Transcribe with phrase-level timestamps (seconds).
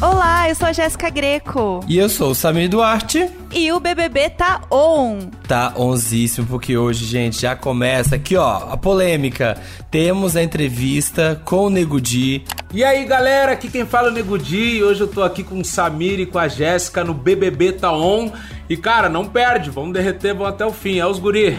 [0.00, 1.80] Olá, eu sou a Jéssica Greco.
[1.88, 3.30] E eu sou o Samir Duarte.
[3.52, 5.30] E o BBB tá on.
[5.46, 9.56] Tá onzíssimo, porque hoje, gente, já começa aqui, ó, a polêmica.
[9.90, 12.44] Temos a entrevista com o Nego Di.
[12.72, 14.82] E aí, galera, aqui quem fala é o Nego Di.
[14.82, 18.30] Hoje eu tô aqui com o Samir e com a Jéssica no BBB Tá On.
[18.68, 20.98] E, cara, não perde, vamos derreter, vamos até o fim.
[20.98, 21.56] É os guri.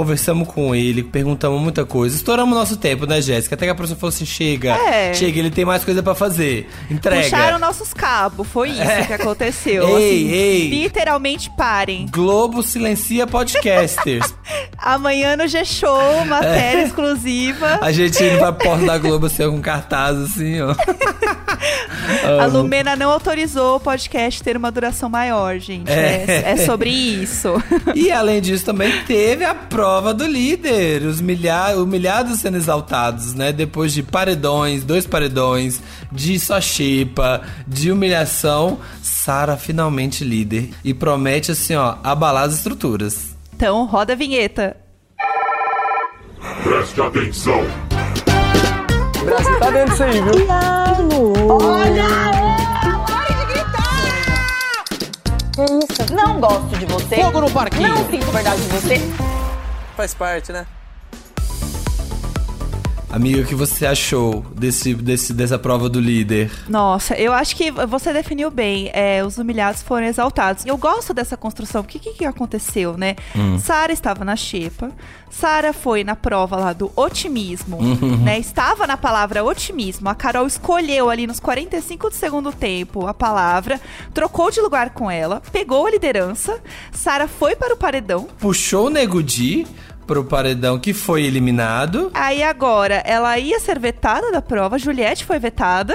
[0.00, 2.14] Conversamos com ele, perguntamos muita coisa.
[2.14, 3.54] Estouramos nosso tempo, né, Jéssica?
[3.54, 5.14] Até que a professora falou assim: chega, É.
[5.14, 6.68] chega, ele tem mais coisa pra fazer.
[6.90, 7.22] Entrega.
[7.22, 9.06] Puxaram nossos cabos, foi isso É.
[9.06, 9.88] que aconteceu.
[9.98, 10.68] Ei, assim, ei.
[10.68, 12.06] Literalmente parem.
[12.10, 14.34] Globo silencia podcasters.
[14.76, 16.84] Amanhã no G-Show, matéria É.
[16.84, 17.78] exclusiva.
[17.80, 20.74] A gente indo pra porta da Globo assim, com cartaz assim, ó.
[22.38, 22.44] A.
[22.46, 25.90] Lumena não autorizou o podcast ter uma duração maior, gente.
[25.90, 26.24] É.
[26.28, 27.54] É, é sobre isso.
[27.94, 31.02] E além disso, também teve a prova do líder.
[31.02, 33.52] Os milha humilhados sendo exaltados, né?
[33.52, 40.70] Depois de paredões, dois paredões, de só xepa, de humilhação, Sara finalmente líder.
[40.84, 43.36] E promete, assim, ó, abalar as estruturas.
[43.54, 44.76] Então, roda a vinheta.
[46.62, 47.60] Preste atenção.
[49.20, 50.46] O Brasil tá dentro disso aí, viu?
[55.56, 56.14] Que isso?
[56.14, 57.16] Não gosto de você.
[57.16, 57.88] Fogo no parquinho.
[57.88, 59.35] Não sinto verdade de você.
[59.96, 60.66] Faz parte, né?
[63.16, 66.50] Amiga, o que você achou desse, desse, dessa prova do líder?
[66.68, 68.90] Nossa, eu acho que você definiu bem.
[68.92, 70.66] É, os humilhados foram exaltados.
[70.66, 71.82] Eu gosto dessa construção.
[71.82, 73.16] porque O que, que, aconteceu, né?
[73.58, 74.90] Sara estava na xepa.
[75.30, 77.78] Sara foi na prova lá do otimismo,
[78.22, 78.38] né?
[78.38, 80.10] Estava na palavra otimismo.
[80.10, 83.80] A Carol escolheu ali nos 45 do segundo tempo a palavra,
[84.12, 86.60] trocou de lugar com ela, pegou a liderança.
[86.92, 88.28] Sara foi para o paredão.
[88.38, 89.66] Puxou o Nego Di
[90.06, 92.10] pro paredão que foi eliminado.
[92.14, 95.94] Aí agora ela ia ser vetada da prova, Juliette foi vetada.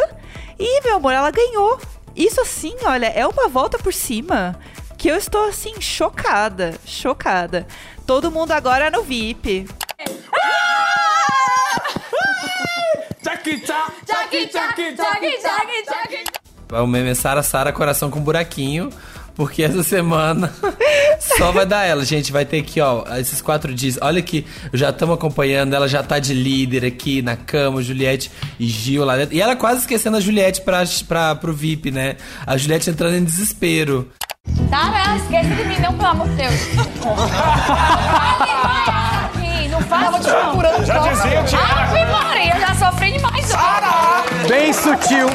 [0.59, 1.79] E, meu amor, ela ganhou.
[2.15, 4.55] Isso assim, olha, é uma volta por cima
[4.97, 7.65] que eu estou assim chocada, chocada.
[8.05, 9.67] Todo mundo agora no VIP.
[16.71, 18.89] O meme é Sara, Sara, coração com buraquinho.
[19.35, 20.51] Porque essa semana
[21.37, 22.03] só vai dar ela.
[22.05, 23.97] Gente, vai ter aqui, ó, esses quatro dias.
[24.01, 25.73] Olha que já estamos acompanhando.
[25.73, 29.35] Ela já tá de líder aqui na cama, Juliette e Gil lá dentro.
[29.35, 32.17] E ela quase esquecendo a Juliette pra, pra, pro VIP, né?
[32.45, 34.09] A Juliette entrando em desespero.
[34.69, 36.53] Sara, esquece de mim, não, pelo amor de Deus.
[39.31, 40.29] Aqui, não faz isso.
[40.29, 40.85] não.
[40.85, 41.59] Já dizia, Tia.
[41.59, 43.45] Ave Maria, já sofri demais.
[43.45, 44.23] Sara!
[44.47, 45.27] Bem sutil.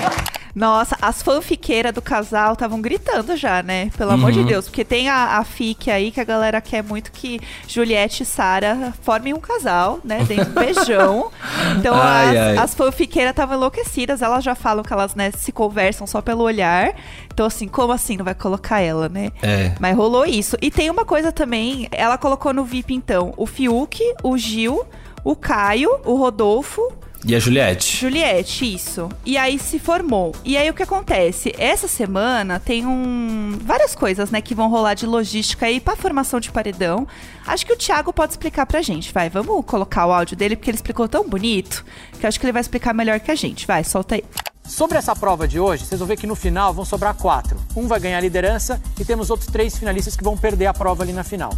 [0.56, 3.90] Nossa, as fanfiqueiras do casal estavam gritando já, né?
[3.94, 4.64] Pelo amor de Deus.
[4.64, 8.94] Porque tem a, a fic aí que a galera quer muito que Juliette e Sara
[9.02, 10.24] formem um casal, né?
[10.24, 11.30] Deem um beijão.
[11.78, 12.56] Então Ai, as, ai.
[12.56, 14.22] as fanfiqueiras estavam enlouquecidas.
[14.22, 16.94] Elas já falam que elas, né, se conversam só pelo olhar.
[17.32, 19.30] Então, assim, como assim não vai colocar ela, né?
[19.42, 19.74] É.
[19.78, 20.56] Mas rolou isso.
[20.62, 24.86] E tem uma coisa também, ela colocou no VIP, então, o Fiuk, o Gil,
[25.22, 26.92] o Caio, o Rodolfo,
[27.28, 27.96] E a Juliette?
[27.96, 29.08] Juliette, isso.
[29.24, 30.32] E aí se formou.
[30.44, 31.52] E aí o que acontece?
[31.58, 36.38] Essa semana tem um várias coisas, né, que vão rolar de logística aí pra formação
[36.38, 37.04] de paredão.
[37.44, 39.12] Acho que o Thiago pode explicar pra gente.
[39.12, 41.84] Vai, vamos colocar o áudio dele porque ele explicou tão bonito
[42.16, 43.66] que eu acho que ele vai explicar melhor que a gente.
[43.66, 44.24] Vai, solta aí.
[44.64, 47.58] Sobre essa prova de hoje, vocês vão ver que no final vão sobrar quatro.
[47.74, 51.02] Um vai ganhar a liderança e temos outros três finalistas que vão perder a prova
[51.02, 51.52] ali na final.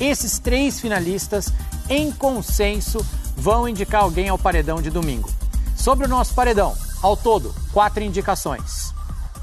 [0.00, 1.52] Esses três finalistas,
[1.88, 3.04] em consenso,
[3.36, 5.28] vão indicar alguém ao paredão de domingo.
[5.76, 8.92] Sobre o nosso paredão, ao todo, quatro indicações.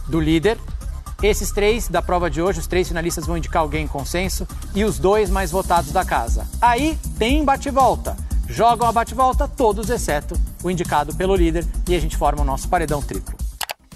[0.08, 0.58] Do líder,
[1.22, 4.84] esses três da prova de hoje, os três finalistas vão indicar alguém em consenso e
[4.84, 6.48] os dois mais votados da casa.
[6.62, 8.16] Aí tem bate-volta.
[8.48, 12.70] Jogam a bate-volta todos, exceto o indicado pelo líder, e a gente forma o nosso
[12.70, 13.45] paredão triplo.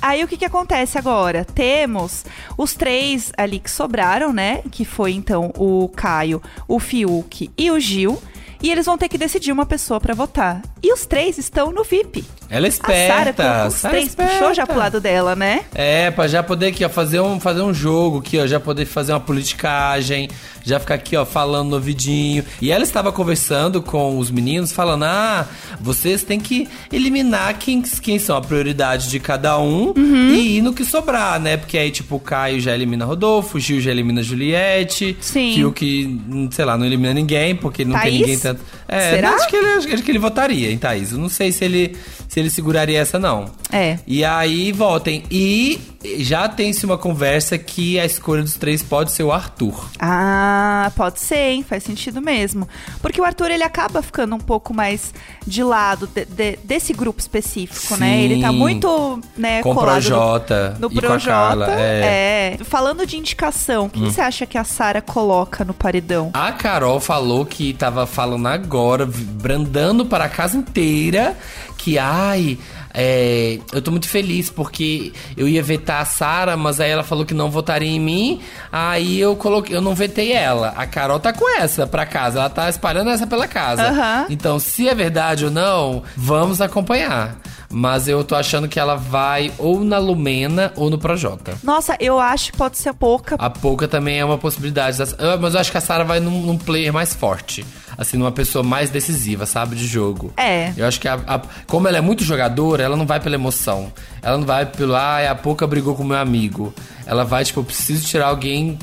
[0.01, 1.43] Aí o que que acontece agora?
[1.43, 2.25] Temos
[2.57, 4.61] os três ali que sobraram, né?
[4.71, 8.21] Que foi então o Caio, o Fiuk e o Gil.
[8.61, 10.61] E eles vão ter que decidir uma pessoa pra votar.
[10.81, 12.23] E os três estão no VIP.
[12.49, 13.43] Ela é A esperta.
[13.43, 14.65] colocou os Sara é três, puxou já esperta.
[14.67, 15.61] pro lado dela, né?
[15.75, 18.85] É, pra já poder aqui, ó, fazer um, fazer um jogo aqui, ó, já poder
[18.85, 20.29] fazer uma politicagem,
[20.63, 22.43] já ficar aqui, ó, falando no ouvidinho.
[22.61, 25.47] E ela estava conversando com os meninos, falando, ah,
[25.79, 30.29] vocês têm que eliminar quem, quem são a prioridade de cada um Uhum.
[30.33, 31.57] e ir no que sobrar, né?
[31.57, 35.71] Porque aí, tipo, o Caio já elimina Rodolfo, o Gil já elimina Juliette, Sim.
[35.75, 38.03] Que, hum, sei lá, não elimina ninguém, porque não Thaís?
[38.11, 38.61] tem ninguém tanto...
[38.87, 39.31] É, Será?
[39.35, 41.11] Acho que, ele, acho que ele votaria em Thaís.
[41.11, 41.95] Eu não sei se ele,
[42.27, 43.51] se se ele seguraria essa, não.
[43.71, 43.99] É.
[44.07, 45.23] E aí votem.
[45.29, 45.79] E
[46.19, 49.89] já tem-se uma conversa que a escolha dos três pode ser o Arthur.
[49.99, 51.65] Ah, pode ser, hein?
[51.67, 52.67] Faz sentido mesmo.
[53.01, 55.13] Porque o Arthur, ele acaba ficando um pouco mais
[55.45, 58.13] de lado de- de- desse grupo específico, né?
[58.13, 58.19] Sim.
[58.23, 61.25] Ele tá muito, né, Com o colado Projota no, no Projota.
[61.29, 62.55] Carla, é.
[62.57, 62.61] Hum.
[62.61, 62.63] é.
[62.63, 66.31] Falando de indicação, quem você acha que a Sara coloca no paredão?
[66.33, 71.37] A Carol falou que tava falando agora, brandando para a casa inteira,
[71.77, 72.57] que ai.
[72.93, 77.25] É, eu tô muito feliz porque eu ia vetar a Sara, mas aí ela falou
[77.25, 78.39] que não votaria em mim.
[78.71, 80.73] Aí eu coloquei, eu não vetei ela.
[80.75, 83.83] A Carol tá com essa pra casa, ela tá espalhando essa pela casa.
[83.89, 84.25] Aham.
[84.29, 87.35] Então, se é verdade ou não, vamos acompanhar.
[87.71, 91.53] Mas eu tô achando que ela vai ou na Lumena ou no Projota.
[91.63, 93.35] Nossa, eu acho que pode ser pouca.
[93.37, 94.97] A Pouca também é uma possibilidade.
[94.97, 97.63] das- Ah, Mas eu acho que a Sarah vai num, num player mais forte.
[97.95, 99.75] Assim, numa pessoa mais decisiva, sabe?
[99.75, 100.33] De jogo.
[100.37, 100.71] É.
[100.77, 103.91] Eu acho que, a, a- como ela é muito jogadora, ela não vai pela emoção.
[104.21, 106.73] Ela não vai pelo, ah, a Pouca brigou com meu amigo.
[107.05, 108.77] Ela vai, tipo, eu preciso tirar alguém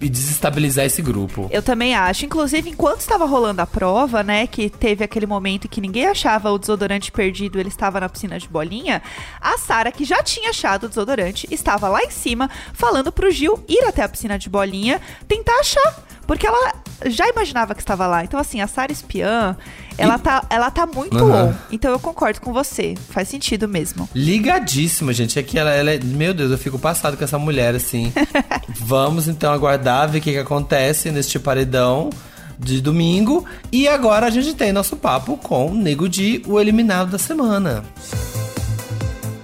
[0.00, 1.48] e desestabilizar esse grupo.
[1.50, 2.26] Eu também acho.
[2.26, 6.58] Inclusive, enquanto estava rolando a prova, né, que teve aquele momento que ninguém achava o
[6.58, 9.00] desodorante perdido, ele estava na piscina de bolinha,
[9.40, 13.64] a Sara, que já tinha achado o desodorante, estava lá em cima falando pro Gil
[13.66, 16.04] ir até a piscina de bolinha tentar achar.
[16.26, 16.74] Porque ela
[17.06, 18.22] já imaginava que estava lá.
[18.22, 19.56] Então, assim, a Sara espiã,
[20.00, 21.50] ela, tá, ela tá muito Aham.
[21.50, 21.54] on.
[21.70, 22.94] Então, eu concordo com você.
[23.10, 24.08] Faz sentido mesmo.
[24.14, 25.38] Ligadíssima, gente.
[25.38, 26.00] É que ela, ela é.
[26.02, 28.12] Meu Deus, eu fico passado com essa mulher, assim.
[28.68, 32.10] Vamos então aguardar, ver o que, que acontece neste paredão
[32.58, 33.44] de domingo.
[33.72, 37.82] E agora a gente tem nosso papo com o Nego Di, o eliminado da semana.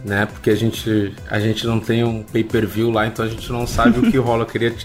[0.04, 0.26] né?
[0.26, 4.00] Porque a gente, a gente não tem um pay-per-view lá, então a gente não sabe
[4.00, 4.44] o que rola.
[4.44, 4.76] Eu queria,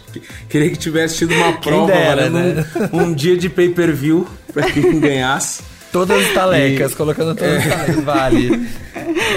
[0.49, 2.65] queria que tivesse tido uma prova dera, né?
[2.93, 5.63] um, um dia de pay-per-view pra quem ganhasse.
[5.93, 8.05] Todas as talecas, colocando todas as talecas.
[8.05, 8.69] Vale.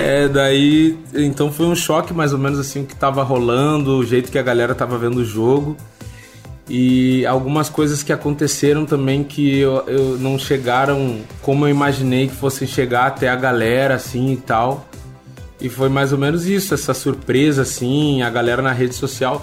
[0.02, 0.98] É, daí.
[1.14, 4.38] Então foi um choque mais ou menos assim o que tava rolando, o jeito que
[4.38, 5.78] a galera tava vendo o jogo.
[6.70, 12.36] E algumas coisas que aconteceram também que eu, eu não chegaram como eu imaginei que
[12.36, 14.88] fossem chegar até a galera, assim e tal.
[15.60, 19.42] E foi mais ou menos isso, essa surpresa, assim, a galera na rede social.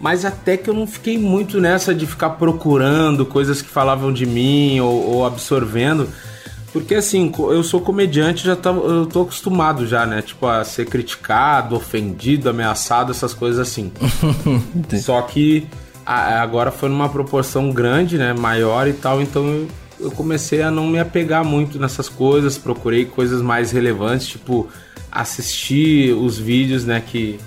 [0.00, 4.24] Mas até que eu não fiquei muito nessa de ficar procurando coisas que falavam de
[4.26, 6.08] mim ou, ou absorvendo.
[6.72, 10.22] Porque assim, eu sou comediante, já tô, eu tô acostumado já, né?
[10.22, 13.90] Tipo, a ser criticado, ofendido, ameaçado, essas coisas assim.
[15.02, 15.66] Só que
[16.08, 18.32] agora foi numa proporção grande, né?
[18.32, 19.66] Maior e tal, então
[20.00, 24.68] eu, comecei a não me apegar muito nessas coisas, procurei coisas mais relevantes, tipo
[25.12, 27.02] assistir os vídeos, né?
[27.06, 27.38] Que,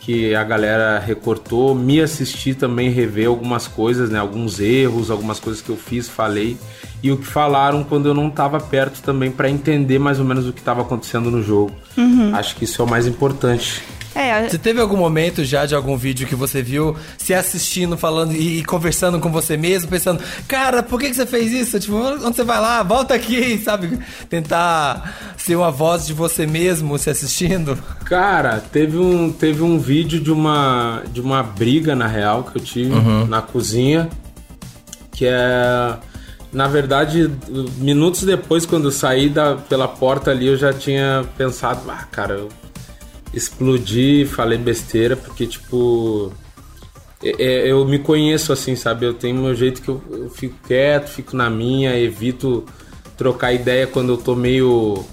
[0.00, 4.18] que a galera recortou, me assistir também, rever algumas coisas, né?
[4.18, 6.56] Alguns erros, algumas coisas que eu fiz, falei.
[7.02, 10.48] E o que falaram quando eu não tava perto também para entender mais ou menos
[10.48, 11.72] o que estava acontecendo no jogo.
[12.34, 13.82] Acho que isso é o mais importante.
[14.16, 18.32] É, Você teve algum momento já de algum vídeo que você viu se assistindo, falando
[18.32, 21.78] e, e conversando com você mesmo, pensando, cara, por que, que você fez isso?
[21.78, 22.82] Tipo, onde você vai lá?
[22.82, 23.98] Volta aqui, sabe?
[24.30, 27.78] Tentar ser uma voz de você mesmo se assistindo.
[28.06, 32.62] Cara, teve um, teve um vídeo de uma, de uma briga, na real, que eu
[32.62, 32.94] tive
[33.28, 34.08] na cozinha,
[35.12, 35.94] que é...
[36.52, 37.30] Na verdade,
[37.76, 42.32] minutos depois, quando eu saí da, pela porta ali, eu já tinha pensado, ah, cara,
[42.34, 42.48] eu
[43.36, 46.32] explodi, falei besteira, porque, tipo...
[47.22, 49.06] é- é- eu me conheço assim, sabe?
[49.06, 52.64] Eu tenho meu jeito que eu, eu fico quieto, fico na minha, evito
[53.16, 55.04] trocar ideia quando eu tô meio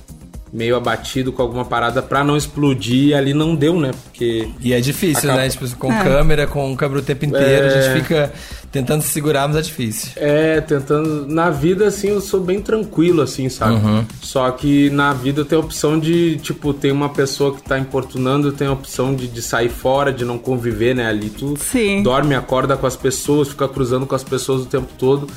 [0.52, 3.90] meio abatido com alguma parada pra não explodir e ali não deu, né?
[4.04, 5.50] Porque E é difícil, Acaba- né?
[5.50, 7.82] Tipo, com câmera, com câmera o tempo inteiro, a É.
[7.82, 8.32] gente fica
[8.74, 10.12] tentando se segurar, mas é difícil.
[10.18, 13.80] é, tentando na vida assim eu sou bem tranquilo assim, sabe?
[14.22, 17.78] Só que na vida eu tenho a opção de, tipo, tem uma pessoa que tá
[17.78, 21.54] importunando, eu tenho a opção de, de sair fora, de não conviver, né, ali tu
[21.58, 22.02] Sim.
[22.02, 25.28] dorme, acorda com as pessoas, fica cruzando com as pessoas o tempo todo.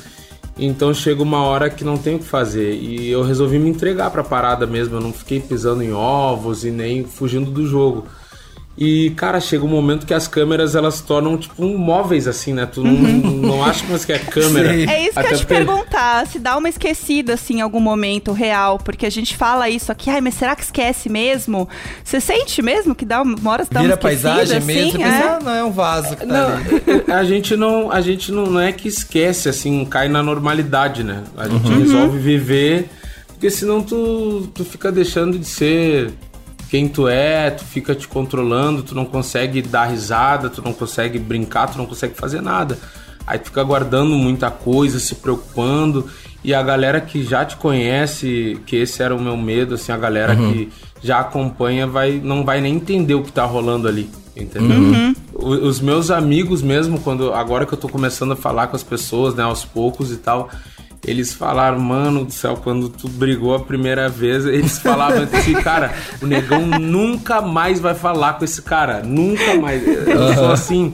[0.59, 2.73] Então chega uma hora que não tem o que fazer.
[2.73, 4.95] E eu resolvi me entregar pra parada mesmo.
[4.95, 8.07] Eu não fiquei pisando em ovos e nem fugindo do jogo.
[8.79, 12.67] E, cara, chega um momento que as câmeras elas tornam tipo um móveis assim, né?
[12.67, 14.71] Tu não, não acha mais que é câmera.
[14.71, 14.87] Sim.
[14.87, 17.61] É isso que Até eu ia te porque- perguntar, se dá uma esquecida, assim, em
[17.61, 21.67] algum momento real, porque a gente fala isso aqui, ai, mas será que esquece mesmo?
[22.03, 24.67] Você sente mesmo que dá uma hora você dá Vira uma esquecida, paisagem assim?
[24.67, 25.01] mesmo.
[25.01, 25.11] É?
[25.11, 27.03] pensa, ah, não, é um vaso que tá Não, ali.
[27.11, 31.23] a gente não, a gente não, não é que esquece, assim, cai na normalidade, né?
[31.35, 31.79] A gente Uhum.
[31.79, 32.89] resolve viver,
[33.29, 36.11] porque senão tu, tu fica deixando de ser
[36.69, 41.17] quem tu é, tu fica te controlando, tu não consegue dar risada, tu não consegue
[41.19, 42.77] brincar, tu não consegue fazer nada.
[43.25, 46.07] Aí tu fica guardando muita coisa, se preocupando,
[46.43, 49.97] e a galera que já te conhece, que esse era o meu medo, assim, a
[49.97, 50.71] galera que
[51.03, 54.77] já acompanha vai, não vai nem entender o que tá rolando ali, entendeu?
[55.33, 58.83] O- Os meus amigos mesmo, quando agora que eu tô começando a falar com as
[58.83, 60.49] pessoas, né, aos poucos e tal,
[61.05, 65.93] eles falaram, mano do céu, quando tu brigou a primeira vez, eles falavam assim, cara,
[66.21, 69.81] o negão nunca mais vai falar com esse cara, nunca mais.
[69.87, 70.93] Eu sou assim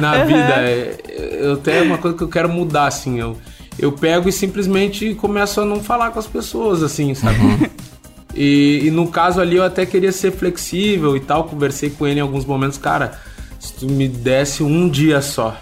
[0.00, 0.54] na vida.
[0.58, 3.36] é, Eu tenho uma coisa que eu quero mudar, assim, eu,
[3.78, 7.38] eu pego e simplesmente começo a não falar com as pessoas, assim, sabe?
[8.34, 12.18] E, e no caso ali eu até queria ser flexível e tal, conversei com ele
[12.18, 13.20] em alguns momentos, cara,
[13.60, 15.54] se tu me desse um dia só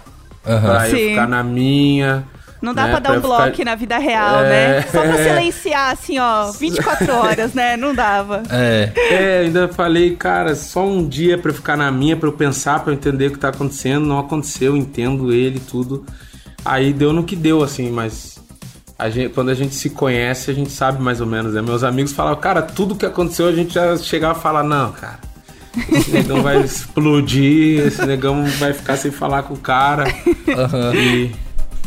[0.47, 0.61] Aham.
[0.61, 1.09] pra eu Sim.
[1.09, 2.23] ficar na minha.
[2.61, 4.49] Não dá né, pra dar um eu bloco ficar- na vida real, É.
[4.49, 4.81] né?
[4.83, 7.75] Só pra silenciar, assim, ó, 24 horas, né?
[7.75, 8.43] Não dava.
[8.51, 8.91] É.
[8.95, 12.79] É, ainda falei, cara, só um dia pra eu ficar na minha, pra eu pensar,
[12.81, 14.05] pra eu entender o que tá acontecendo.
[14.05, 16.05] Não aconteceu, entendo ele tudo.
[16.63, 18.37] Aí deu no que deu, assim, mas
[18.99, 21.61] a gente- quando a gente se conhece, a gente sabe mais ou menos, né?
[21.63, 25.19] Meus amigos falavam, cara, tudo que aconteceu a gente já chegava a falar, não, cara.
[25.91, 30.03] Esse negão vai explodir, esse negão vai ficar sem falar com o cara.
[30.55, 30.93] Aham.
[30.93, 31.31] E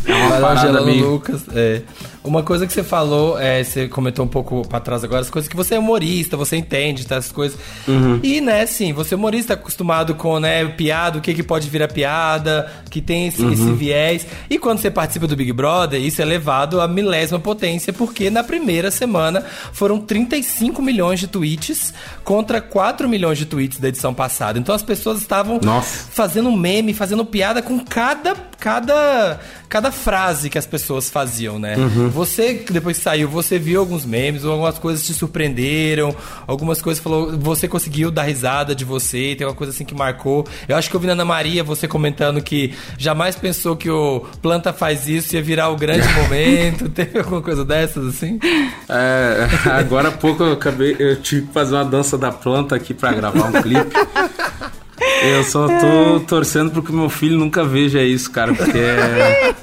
[0.07, 1.11] é uma lá parada meio...
[1.11, 1.45] Lucas.
[1.55, 1.83] É.
[2.25, 5.47] Uma coisa que você falou, é, você comentou um pouco pra trás agora, as coisas
[5.47, 7.59] que você é humorista, você entende, tá, essas coisas.
[7.87, 8.19] Uhum.
[8.23, 11.87] E, né, sim, você é humorista acostumado com, né, piada, o que que pode virar
[11.88, 13.75] piada, que tem esse, esse Uhum.
[13.75, 14.26] viés.
[14.49, 18.43] E quando você participa do Big Brother, isso é levado à milésima potência, porque na
[18.43, 21.93] primeira semana foram 35 milhões de tweets
[22.25, 24.59] contra 4 milhões de tweets da edição passada.
[24.59, 26.09] Então as pessoas estavam Nossa.
[26.11, 29.38] fazendo meme, fazendo piada com cada, cada,
[29.69, 31.75] cada frase que as pessoas faziam, né?
[32.14, 36.14] Você, depois que saiu, você viu alguns memes, ou algumas coisas te surpreenderam,
[36.47, 40.47] algumas coisas falou, você conseguiu dar risada de você, tem uma coisa assim que marcou.
[40.68, 44.21] Eu acho que eu vi na Ana Maria você comentando que jamais pensou que o
[44.40, 46.88] Planta faz isso ia virar o grande momento.
[46.88, 48.38] Teve alguma coisa dessas assim?
[48.88, 52.94] É, agora há pouco eu acabei, eu tive que fazer uma dança da planta aqui
[52.94, 53.90] pra gravar um clipe.
[55.23, 59.55] Eu só tô torcendo pro que meu filho nunca veja isso, cara, porque é-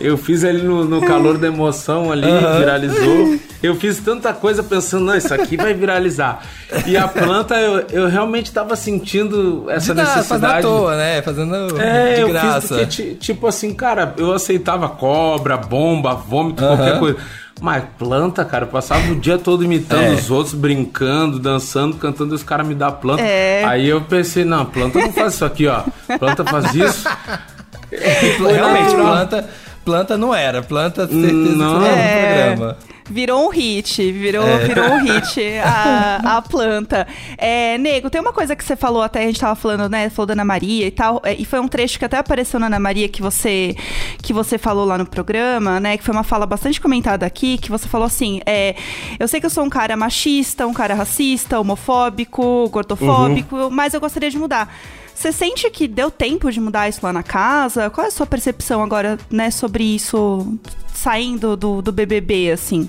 [0.00, 2.26] eu fiz ali no, no calor da emoção ali,
[2.58, 3.38] viralizou.
[3.62, 6.42] Eu fiz tanta coisa pensando, não, isso aqui vai viralizar.
[6.86, 10.62] E a planta, eu, eu realmente tava sentindo essa De nada, fazendo à necessidade.
[10.66, 11.22] toa, né?
[11.22, 12.60] Fazendo É, de eu graça.
[12.60, 16.98] fiz porque, ti- tipo assim, cara, eu aceitava cobra, bomba, vômito, qualquer Aham.
[16.98, 17.16] coisa.
[17.60, 20.10] Mas planta, cara, eu passava o dia todo imitando É.
[20.10, 23.22] os outros, brincando, dançando, cantando, e os caras me dão planta.
[23.22, 23.64] É.
[23.64, 25.82] Aí eu pensei, não, planta não faz isso aqui, ó.
[26.18, 27.04] Planta faz isso.
[27.92, 29.48] Realmente, planta,
[29.84, 30.62] planta não era.
[30.62, 31.74] Planta, certeza Não.
[31.74, 32.50] que não era É.
[32.50, 32.76] no programa.
[33.10, 34.58] Virou um hit, virou, É.
[34.66, 37.06] virou um hit a, a planta.
[37.36, 40.08] É, Nego, tem uma coisa que você falou até, a gente tava falando, né?
[40.08, 42.66] Falou da Ana Maria e tal, é, e foi um trecho que até apareceu na
[42.66, 43.76] Ana Maria que você,
[44.22, 45.96] que você falou lá no programa, né?
[45.98, 48.74] Que foi uma fala bastante comentada aqui, que você falou assim: é,
[49.18, 54.00] eu sei que eu sou um cara machista, um cara racista, homofóbico, gordofóbico, mas eu
[54.00, 54.74] gostaria de mudar.
[55.14, 57.88] Você sente que deu tempo de mudar isso lá na casa?
[57.90, 60.58] Qual é a sua percepção agora, né, sobre isso
[60.92, 62.88] saindo do, do BBB, assim?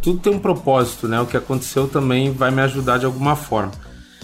[0.00, 1.20] Tudo tem um propósito, né?
[1.20, 3.72] O que aconteceu também vai me ajudar de alguma forma.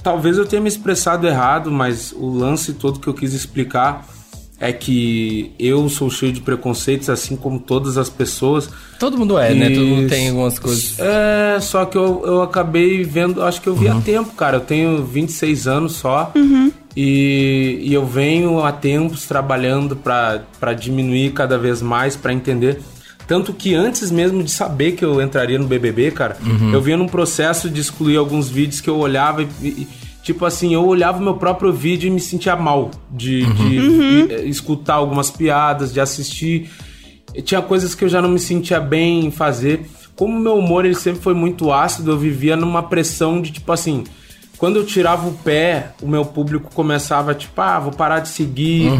[0.02, 4.06] Talvez eu tenha me expressado errado, mas o lance todo que eu quis explicar
[4.60, 8.68] é que eu sou cheio de preconceitos, assim como todas as pessoas.
[8.98, 9.70] Todo mundo é, né?
[9.70, 10.98] Todo mundo tem algumas coisas.
[10.98, 13.98] É, só que eu, eu acabei vendo, acho que eu vi Uhum.
[13.98, 14.56] há tempo, cara.
[14.56, 16.32] Eu tenho 26 anos só.
[17.00, 22.80] E, e eu venho há tempos trabalhando para diminuir cada vez mais, para entender.
[23.24, 26.72] Tanto que antes mesmo de saber que eu entraria no BBB, cara, Uhum.
[26.72, 29.88] eu vinha num processo de excluir alguns vídeos que eu olhava e, e,
[30.24, 34.42] tipo assim, eu olhava o meu próprio vídeo e me sentia mal de, de eh,
[34.46, 36.68] escutar algumas piadas, de assistir.
[37.32, 39.88] E tinha coisas que eu já não me sentia bem em fazer.
[40.16, 44.02] Como meu humor ele sempre foi muito ácido, eu vivia numa pressão de tipo assim,
[44.58, 48.90] quando eu tirava o pé, o meu público começava tipo, ah, vou parar de seguir,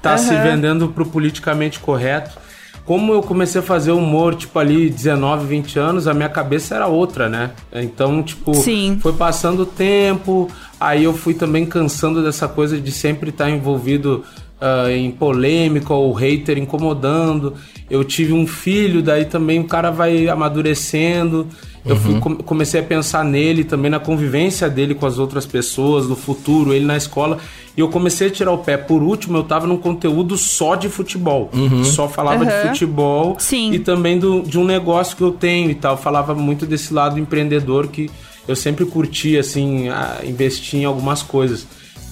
[0.00, 2.38] tá se vendendo pro politicamente correto.
[2.86, 6.86] como eu comecei a fazer humor, tipo, ali 19, 20 anos, a minha cabeça era
[6.86, 7.50] outra, né?
[7.72, 8.98] Então, tipo, Sim.
[9.00, 14.24] foi passando o tempo, aí eu fui também cansando dessa coisa de sempre estar envolvido
[14.60, 17.54] ah, em polêmica ou hater incomodando.
[17.90, 21.48] Eu tive um filho, daí também o cara vai amadurecendo.
[21.84, 26.08] Eu fui, com- comecei a pensar nele também, na convivência dele com as outras pessoas,
[26.08, 27.38] no futuro, ele na escola.
[27.76, 28.76] E eu comecei a tirar o pé.
[28.78, 31.50] Por último, eu tava num conteúdo só de futebol.
[31.84, 32.68] Só falava de Aham.
[32.68, 33.72] futebol Sim.
[33.72, 35.92] e também do, de um negócio que eu tenho e tal.
[35.94, 38.10] Eu falava muito desse lado empreendedor que
[38.48, 41.66] eu sempre curti, assim, a investir em algumas coisas.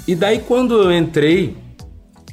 [0.06, 1.56] E daí, quando eu entrei,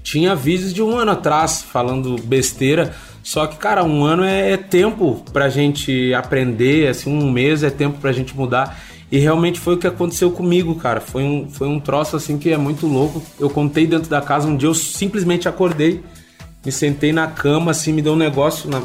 [0.03, 2.93] tinha vídeos de um ano atrás falando besteira.
[3.31, 7.69] Só que, cara, um ano é, é tempo pra gente aprender, assim, um mês é
[7.69, 8.79] tempo pra gente mudar.
[9.11, 10.99] E realmente foi o que aconteceu comigo, cara.
[10.99, 13.21] Foi um, foi um troço, assim, que é muito louco.
[13.39, 16.01] Eu contei dentro da casa, um dia eu simplesmente acordei,
[16.65, 18.81] me sentei na cama, assim, me deu um negócio, na-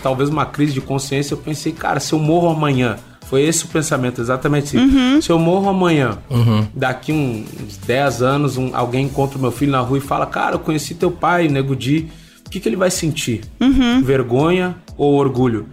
[0.00, 1.34] talvez uma crise de consciência.
[1.34, 2.96] Eu pensei, cara, se eu morro amanhã,
[3.26, 4.86] foi esse o pensamento, exatamente assim.
[5.20, 6.18] Se eu morro amanhã,
[6.72, 10.24] daqui um- uns 10 anos, um- alguém encontra o meu filho na rua e fala:
[10.26, 12.08] Cara, eu conheci teu pai, Nego Di.
[12.52, 13.40] O que, que ele vai sentir?
[14.04, 15.70] Vergonha ou orgulho?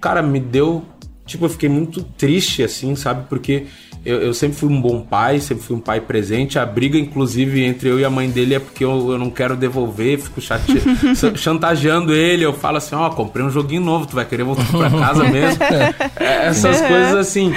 [0.00, 0.82] Cara, me deu.
[1.26, 3.26] Tipo, eu fiquei muito triste, assim, sabe?
[3.28, 3.66] Porque
[4.02, 6.58] eu, eu sempre fui um bom pai, sempre fui um pai presente.
[6.58, 9.54] A briga, inclusive, entre eu e a mãe dele é porque eu, eu não quero
[9.54, 10.80] devolver, fico chate...
[11.36, 12.42] chantageando ele.
[12.42, 15.62] Eu falo assim: Ó, comprei um joguinho novo, tu vai querer voltar pra casa mesmo.
[15.62, 17.52] É, Essas coisas assim.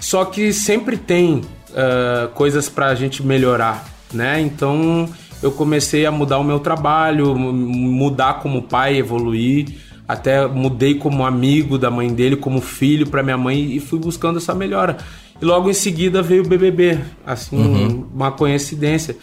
[0.00, 1.42] Só que sempre tem
[1.76, 4.40] ah, coisas pra gente melhorar, né?
[4.40, 5.08] Então
[5.42, 9.66] eu comecei a mudar o meu trabalho, mu- mudar como pai, evoluir.
[10.06, 14.38] Até mudei como amigo da mãe dele, como filho pra minha mãe e fui buscando
[14.38, 14.96] essa melhora.
[15.40, 19.16] E logo em seguida veio o BBB, assim, uma coincidência.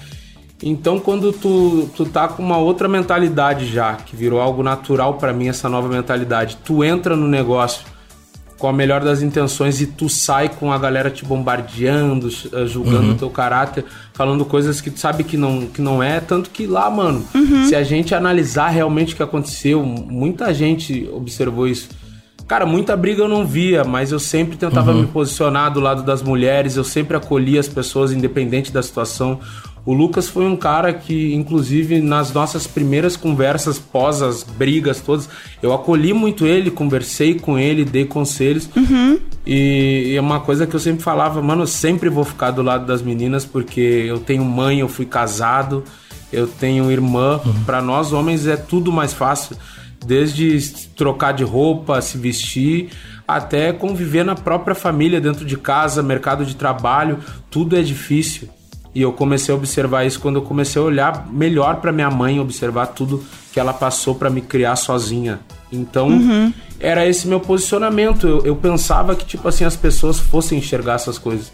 [0.63, 5.33] Então, quando tu, tu tá com uma outra mentalidade já, que virou algo natural pra
[5.33, 7.83] mim, essa nova mentalidade, tu entra no negócio
[8.57, 13.11] com a melhor das intenções e tu sai com a galera te bombardeando, eh, julgando
[13.11, 13.83] o teu caráter,
[14.13, 17.25] falando coisas que tu sabe que não, que não é, tanto que lá, mano,
[17.67, 21.89] se a gente analisar realmente o que aconteceu, muita gente observou isso.
[22.47, 26.21] Cara, muita briga eu não via, mas eu sempre tentava me posicionar do lado das
[26.21, 29.39] mulheres, eu sempre acolhia as pessoas, independente da situação.
[29.85, 35.29] O Lucas foi um cara que, inclusive, nas nossas primeiras conversas pós as brigas todas,
[35.61, 38.67] eu acolhi muito ele, conversei com ele, dei conselhos.
[39.45, 42.63] E, e é uma coisa que eu sempre falava, mano, eu sempre vou ficar do
[42.63, 45.83] lado das meninas porque eu tenho mãe, eu fui casado,
[46.33, 47.39] eu tenho irmã.
[47.63, 49.55] Pra nós homens é tudo mais fácil,
[50.03, 52.89] desde trocar de roupa, se vestir,
[53.27, 57.19] até conviver na própria família, dentro de casa, mercado de trabalho,
[57.51, 58.49] tudo é difícil.
[58.95, 62.39] E eu comecei a observar isso quando eu comecei a olhar melhor pra minha mãe,
[62.39, 65.41] observar tudo que ela passou pra me criar sozinha.
[65.69, 66.09] Então,
[66.79, 68.25] era esse meu posicionamento.
[68.25, 71.51] Eu, eu pensava que, tipo assim, as pessoas fossem enxergar essas coisas.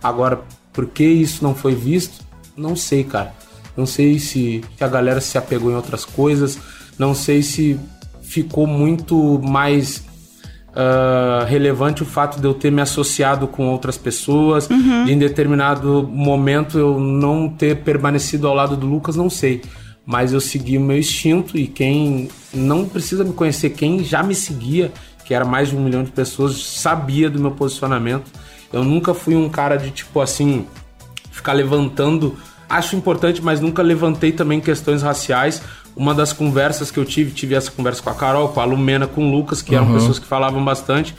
[0.00, 0.40] Agora,
[0.72, 2.24] por que isso não foi visto?
[2.56, 3.34] Não sei, cara.
[3.76, 6.58] Não sei se, se a galera se apegou em outras coisas.
[6.96, 7.76] Não sei se
[8.22, 10.04] ficou muito mais
[10.76, 16.02] ah, relevante o fato de eu ter me associado com outras pessoas, de em determinado
[16.02, 19.62] momento eu não ter permanecido ao lado do Lucas, não sei.
[20.04, 24.34] Mas eu segui o meu instinto e quem não precisa me conhecer, quem já me
[24.34, 24.92] seguia,
[25.24, 28.30] que era mais de um milhão de pessoas, sabia do meu posicionamento.
[28.72, 30.66] Eu nunca fui um cara de tipo assim,
[31.30, 32.36] ficar levantando.
[32.68, 35.62] Acho importante, mas nunca levantei também questões raciais.
[35.96, 39.06] Uma das conversas que eu tive, tive essa conversa com a Carol, com a Lumena,
[39.06, 41.14] com o Lucas, que eram pessoas que falavam bastante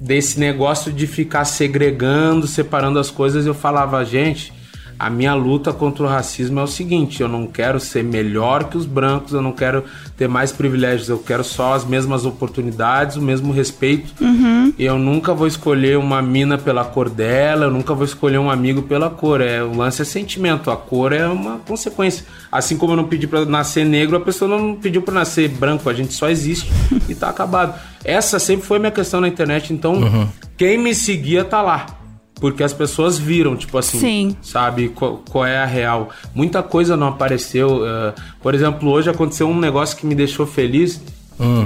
[0.00, 3.44] desse negócio de ficar segregando, separando as coisas.
[3.44, 4.52] Eu falava, gente,
[5.00, 8.76] a minha luta contra o racismo é o seguinte: eu não quero ser melhor que
[8.76, 9.82] os brancos, eu não quero
[10.14, 14.12] ter mais privilégios, eu quero só as mesmas oportunidades, o mesmo respeito.
[14.78, 18.82] Eu nunca vou escolher uma mina pela cor dela, eu nunca vou escolher um amigo
[18.82, 19.40] pela cor.
[19.40, 22.26] É, o lance é sentimento, a cor é uma consequência.
[22.52, 25.88] Assim como eu não pedi pra nascer negro, a pessoa não pediu pra nascer branco,
[25.88, 26.70] a gente só existe
[27.08, 27.74] e tá acabado.
[28.04, 31.99] Essa sempre foi minha questão na internet, então quem me seguia tá lá.
[32.40, 34.36] Porque as pessoas viram, tipo assim, Sim.
[34.40, 36.08] sabe qual, qual é a real.
[36.34, 37.86] Muita coisa não apareceu.
[37.86, 41.00] eh, por exemplo, hoje aconteceu um negócio que me deixou feliz.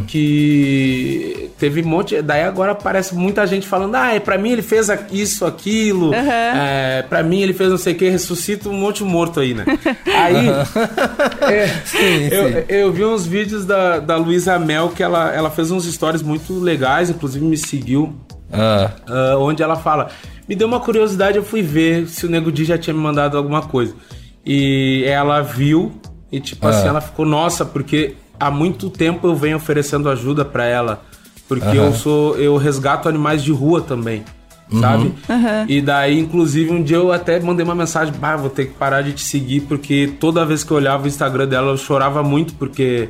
[0.07, 2.23] Que teve um monte.
[2.23, 6.15] Daí agora aparece muita gente falando: ah, é, pra mim ele fez isso, aquilo.
[6.15, 6.23] Aham.
[6.57, 9.65] É, pra mim ele fez não sei o que, ressuscita um monte morto aí, né?
[10.07, 10.47] Aí.
[11.53, 12.65] é, Sim, eu, sim.
[12.69, 16.57] eu vi uns vídeos da, da Luísa Mel que ela, ela fez uns stories muito
[16.59, 18.15] legais, inclusive me seguiu.
[18.55, 20.09] Ah, Ah, onde ela fala:
[20.49, 23.37] Me deu uma curiosidade, eu fui ver se o Nego Di já tinha me mandado
[23.37, 23.95] alguma coisa.
[24.45, 25.93] E ela viu,
[26.31, 26.71] e tipo Ah.
[26.71, 31.03] assim, ela ficou, nossa, porque há muito tempo eu venho oferecendo ajuda pra ela.
[31.49, 32.37] Porque eu sou.
[32.38, 34.25] Eu resgato animais de rua também.
[34.81, 35.13] Sabe?
[35.69, 39.03] E daí, inclusive, um dia eu até mandei uma mensagem, bah, vou ter que parar
[39.03, 42.55] de te seguir, porque toda vez que eu olhava o Instagram dela, eu chorava muito,
[42.55, 43.09] porque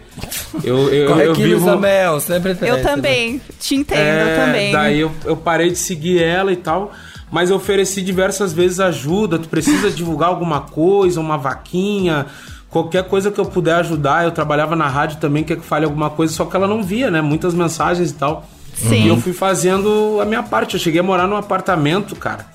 [0.63, 1.61] eu, eu, Corre eu aqui, vivo.
[1.61, 2.69] Isabel, sempre tem.
[2.69, 3.41] Eu também.
[3.59, 4.73] Te entendo, eu É, também.
[4.73, 6.93] Daí eu, eu parei de seguir ela e tal.
[7.31, 9.39] Mas eu ofereci diversas vezes ajuda.
[9.39, 12.27] Tu precisa divulgar alguma coisa, uma vaquinha,
[12.71, 14.25] qualquer coisa que eu puder ajudar.
[14.25, 17.11] Eu trabalhava na rádio também, quer que fale alguma coisa, só que ela não via,
[17.11, 17.21] né?
[17.21, 18.49] Muitas mensagens e tal.
[18.75, 19.05] Sim.
[19.05, 20.75] E eu fui fazendo a minha parte.
[20.75, 22.47] Eu cheguei a morar num apartamento, cara,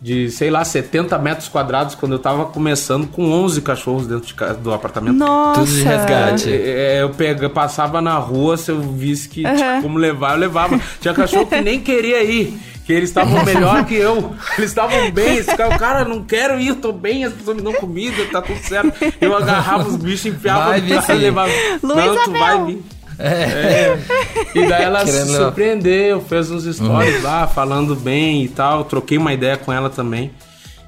[0.00, 4.34] de, sei lá, 70 metros quadrados, quando eu tava começando com 11 cachorros dentro de
[4.34, 5.16] casa, do apartamento.
[5.16, 5.60] Nossa.
[5.60, 6.52] Tudo de resgate.
[6.52, 10.78] É, eu pega, passava na rua, se eu visse que tinha como levar, eu levava.
[11.00, 12.58] Tinha cachorro que nem queria ir.
[12.84, 14.34] Que eles estavam melhor que eu.
[14.58, 15.38] Eles estavam bem.
[15.38, 18.42] Esse cara, cara, não quero ir, eu tô bem, as pessoas me dão comida, tá
[18.42, 18.92] tudo certo.
[19.18, 21.12] Eu agarrava os bichos, enfiava Vai, e Vici.
[21.14, 21.50] levava.
[21.82, 22.84] Luísa não, tu vai vir.
[23.18, 23.98] É.
[24.54, 28.84] E daí ela Querendo se surpreendeu, fez uns stories lá, falando bem e tal.
[28.84, 30.30] Troquei uma ideia com ela também.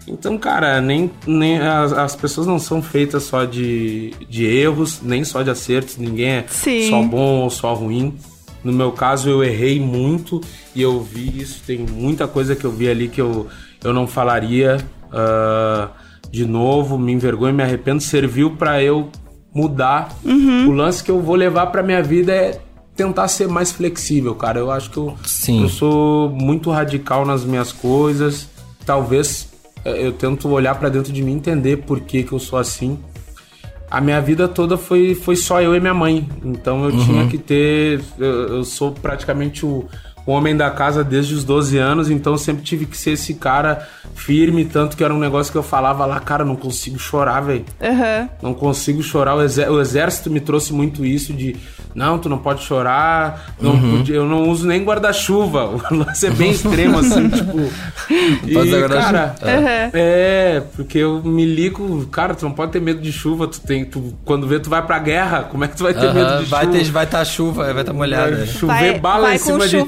[0.06, 5.24] Então, cara, nem, nem as, as pessoas não são feitas só de, de erros, nem
[5.24, 5.96] só de acertos.
[5.96, 6.88] Ninguém é Sim.
[6.88, 8.16] só bom ou só ruim.
[8.62, 10.40] No meu caso, eu errei muito
[10.74, 11.60] e eu vi isso.
[11.66, 13.48] Tem muita coisa que eu vi ali que eu,
[13.82, 14.76] eu não falaria
[15.12, 15.88] ah,
[16.30, 16.96] de novo.
[16.96, 18.00] Me envergonho, me arrependo.
[18.00, 19.10] Serviu pra eu
[19.56, 20.14] mudar.
[20.68, 22.60] O lance que eu vou levar pra minha vida é
[22.94, 24.58] tentar ser mais flexível, cara.
[24.58, 25.62] Eu acho que eu, Sim.
[25.62, 28.48] eu sou muito radical nas minhas coisas.
[28.84, 29.48] Talvez
[29.84, 32.58] eh, eu tento olhar pra dentro de mim e entender por que, que eu sou
[32.58, 32.98] assim.
[33.90, 36.28] A minha vida toda foi, foi só eu e minha mãe.
[36.44, 38.02] Então eu tinha que ter.
[38.18, 39.86] Eu, eu sou praticamente o,
[40.26, 43.34] o homem da casa desde os 12 anos, então eu sempre tive que ser esse
[43.34, 44.64] cara firme.
[44.64, 47.64] Tanto que era um negócio que eu falava lá, cara, não consigo chorar, velho.
[47.80, 48.28] Aham.
[48.42, 49.34] Não consigo chorar.
[49.36, 51.54] O, o exército me trouxe muito isso de
[51.94, 53.54] não, tu não pode chorar.
[53.60, 53.98] Não Uhum.
[53.98, 55.66] podia- eu não uso nem guarda-chuva.
[55.90, 57.58] O lance é bem extremo, assim, tipo.
[58.46, 59.34] E, cara,
[59.92, 63.46] é, porque eu me ligo, cara, tu não pode ter medo de chuva.
[63.46, 65.44] Tu tem, tu, quando vê, tu vai pra guerra.
[65.44, 66.78] Como é que tu vai ter medo de vai chuva?
[66.78, 68.36] ter, vai estar chuva, vai estar molhada.
[68.36, 69.76] Vai chover Vai, bala vai em cima com de ti.
[69.76, 69.86] mesmo.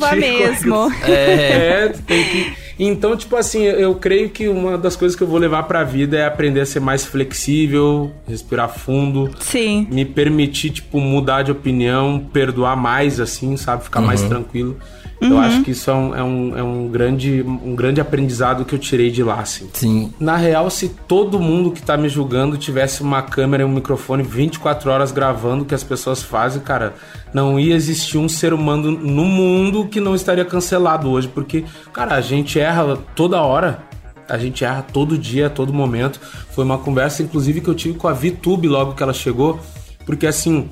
[1.04, 1.84] É.
[1.84, 2.68] É, tu tem que.
[2.78, 6.16] Então, tipo assim, eu creio que uma das coisas que eu vou levar pra vida
[6.16, 9.88] é aprender a ser mais flexível, respirar fundo, Sim.
[9.90, 13.82] me permitir, tipo, mudar de opinião, perdoar mais, assim, sabe?
[13.82, 14.76] Ficar mais tranquilo.
[15.20, 18.74] Eu acho que isso é um, é um, é um grande, um grande aprendizado que
[18.74, 19.68] eu tirei de lá, assim.
[19.72, 20.12] Sim.
[20.18, 24.22] Na real, se todo mundo que tá me julgando tivesse uma câmera e um microfone
[24.22, 26.94] 24 horas gravando o que as pessoas fazem, cara,
[27.34, 32.14] não ia existir um ser humano no mundo que não estaria cancelado hoje, porque, cara,
[32.14, 33.86] a gente erra toda hora.
[34.28, 36.20] A gente erra todo dia, a todo momento.
[36.50, 39.58] Foi uma conversa, inclusive, que eu tive com a VTube logo que ela chegou,
[40.04, 40.68] porque assim.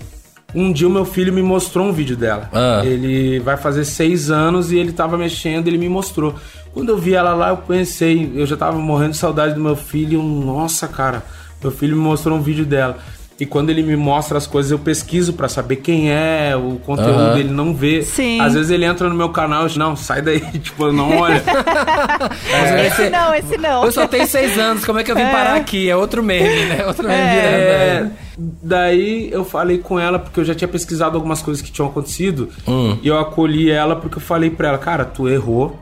[0.56, 2.48] Um dia o meu filho me mostrou um vídeo dela.
[2.52, 2.80] Ah.
[2.82, 6.34] Ele vai fazer seis anos e ele tava mexendo, ele me mostrou.
[6.72, 9.76] Quando eu vi ela lá, eu pensei, eu já tava morrendo de saudade do meu
[9.76, 10.22] filho.
[10.22, 11.22] Nossa, cara,
[11.62, 12.96] meu filho me mostrou um vídeo dela.
[13.38, 17.18] E quando ele me mostra as coisas, eu pesquiso pra saber quem é, o conteúdo
[17.18, 17.34] Aham.
[17.34, 18.00] dele não vê.
[18.02, 18.40] Sim.
[18.40, 21.42] Às vezes ele entra no meu canal e não, sai daí, tipo, não olha.
[22.86, 23.84] Esse não, esse não.
[23.84, 25.90] Eu só tenho seis anos, como é que eu vim parar aqui?
[25.90, 26.86] É outro meme, né?
[26.86, 28.25] Outro meme É, virando.
[28.36, 32.48] Daí eu falei com ela porque eu já tinha pesquisado algumas coisas que tinham acontecido
[32.68, 32.98] Hum.
[33.02, 35.78] e eu acolhi ela porque eu falei pra ela, cara, tu errou,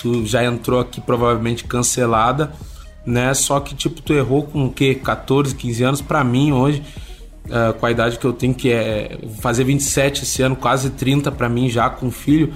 [0.00, 2.52] tu já entrou aqui provavelmente cancelada,
[3.06, 3.32] né?
[3.34, 4.94] Só que tipo tu errou com o quê?
[4.94, 6.82] 14, 15 anos pra mim hoje.
[7.50, 11.30] eh, com a idade que eu tenho, que é fazer 27 esse ano, quase 30
[11.32, 12.52] pra mim já com filho.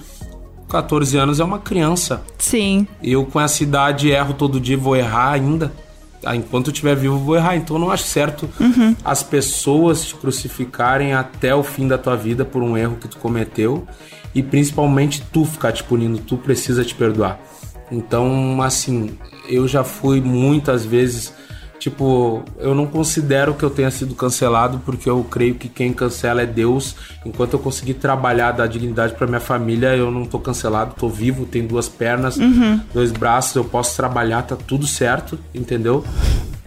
[0.69, 2.23] 14 anos é uma criança.
[2.39, 2.87] Sim.
[3.03, 5.73] Eu com essa idade erro todo dia, vou errar ainda.
[6.25, 7.57] Ah, Enquanto eu estiver vivo, eu vou errar.
[7.57, 8.49] Então eu não acho certo
[9.05, 13.19] as pessoas te crucificarem até o fim da tua vida por um erro que tu
[13.19, 13.87] cometeu.
[14.35, 17.39] E principalmente tu ficar te punindo, tu precisa te perdoar.
[17.91, 19.17] Então, assim,
[19.49, 21.33] eu já fui muitas vezes.
[21.79, 26.43] Tipo, eu não considero que eu tenha sido cancelado porque eu creio que quem cancela
[26.43, 26.97] é Deus.
[27.25, 31.45] Enquanto eu conseguir trabalhar, dar dignidade pra minha família, eu não tô cancelado, tô vivo,
[31.45, 32.39] tenho duas pernas,
[32.93, 36.05] dois braços, eu posso trabalhar, tá tudo certo, entendeu?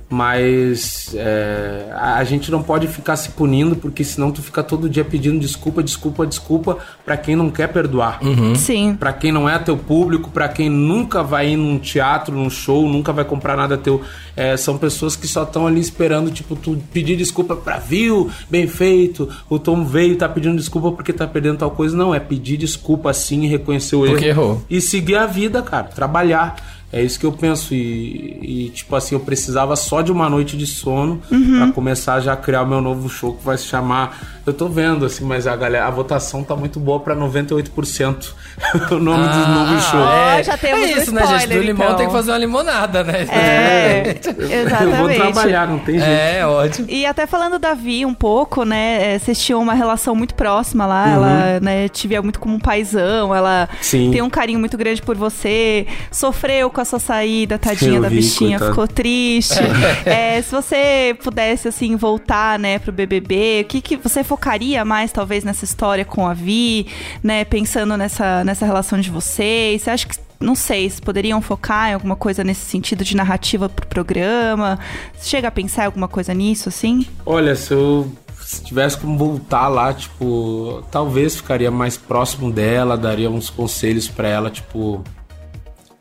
[0.09, 5.05] Mas é, a gente não pode ficar se punindo porque senão tu fica todo dia
[5.05, 8.19] pedindo desculpa, desculpa, desculpa pra quem não quer perdoar.
[8.55, 8.95] Sim.
[8.99, 12.89] Pra quem não é teu público, pra quem nunca vai ir num teatro, num show,
[12.89, 14.01] nunca vai comprar nada teu.
[14.35, 18.65] É, são pessoas que só estão ali esperando, tipo, tu pedir desculpa pra viu, bem
[18.67, 19.29] feito.
[19.47, 21.95] O Tom veio e tá pedindo desculpa porque tá perdendo tal coisa.
[21.95, 24.41] Não, é pedir desculpa sim e reconhecer o Porque erro.
[24.41, 24.61] errou.
[24.69, 25.83] E seguir a vida, cara.
[25.85, 26.78] Trabalhar.
[26.91, 27.73] É isso que eu penso.
[27.73, 31.59] E, e, tipo assim, eu precisava só de uma noite de sono uhum.
[31.59, 34.39] para começar já a criar o meu novo show que vai se chamar.
[34.45, 38.33] Eu tô vendo, assim, mas a galera, a votação tá muito boa pra 98%.
[38.91, 39.99] o nome ah, do novo show.
[39.99, 41.53] É, já temos é isso, né, gente?
[41.53, 41.97] Do limão então.
[41.97, 43.27] tem que fazer uma limonada, né?
[43.29, 44.79] É, exatamente.
[44.89, 46.09] Eu vou trabalhar, não tem jeito.
[46.09, 46.87] É, ótimo.
[46.89, 49.13] E até falando da Vi um pouco, né?
[49.13, 51.05] É, vocês tinham uma relação muito próxima lá.
[51.05, 51.13] Uhum.
[51.13, 53.35] Ela, né, te via muito como um paizão.
[53.35, 54.09] Ela Sim.
[54.11, 55.85] tem um carinho muito grande por você.
[56.11, 58.71] Sofreu com a sua saída, tadinha eu da vi, bichinha, coitado.
[58.71, 59.59] ficou triste.
[60.05, 65.11] é, se você pudesse, assim, voltar, né, pro BBB, o que, que você focaria mais,
[65.11, 66.87] talvez, nessa história com a Vi,
[67.23, 69.81] né, pensando nessa, nessa relação de vocês?
[69.81, 73.67] Você acha que não sei, se poderiam focar em alguma coisa nesse sentido de narrativa
[73.67, 74.79] pro programa?
[75.13, 77.05] Você chega a pensar em alguma coisa nisso, assim?
[77.25, 78.09] Olha, se eu
[78.49, 84.27] se tivesse como voltar lá, tipo, talvez ficaria mais próximo dela, daria uns conselhos para
[84.27, 85.03] ela, tipo,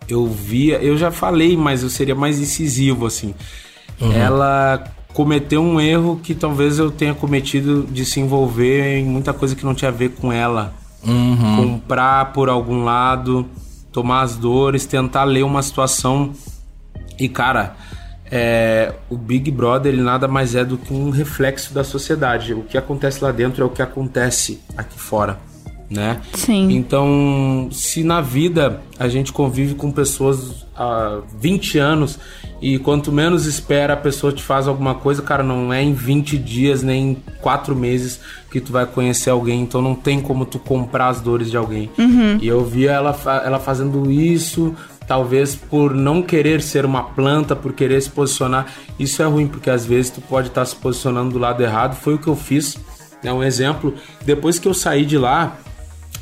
[0.09, 3.35] eu via, eu já falei, mas eu seria mais incisivo, assim.
[4.01, 4.13] Uhum.
[4.13, 9.55] Ela cometeu um erro que talvez eu tenha cometido de se envolver em muita coisa
[9.55, 10.75] que não tinha a ver com ela.
[11.05, 11.57] Uhum.
[11.57, 13.47] Comprar por algum lado,
[13.93, 16.33] tomar as dores, tentar ler uma situação.
[17.19, 17.77] E, cara,
[18.31, 22.55] é, o Big Brother ele nada mais é do que um reflexo da sociedade.
[22.55, 25.48] O que acontece lá dentro é o que acontece aqui fora
[25.91, 26.21] né?
[26.35, 26.71] Sim.
[26.73, 32.19] Então, se na vida a gente convive com pessoas há 20 anos
[32.61, 36.37] e quanto menos espera a pessoa te faz alguma coisa, cara, não é em 20
[36.37, 38.21] dias nem em 4 meses
[38.51, 41.91] que tu vai conhecer alguém, então não tem como tu comprar as dores de alguém.
[41.99, 42.39] Uhum.
[42.41, 44.75] E eu via ela, ela fazendo isso,
[45.07, 48.67] talvez por não querer ser uma planta, por querer se posicionar.
[48.99, 51.97] Isso é ruim, porque às vezes tu pode estar se posicionando do lado errado.
[51.97, 52.77] Foi o que eu fiz.
[53.25, 53.95] É um exemplo.
[54.25, 55.57] Depois que eu saí de lá,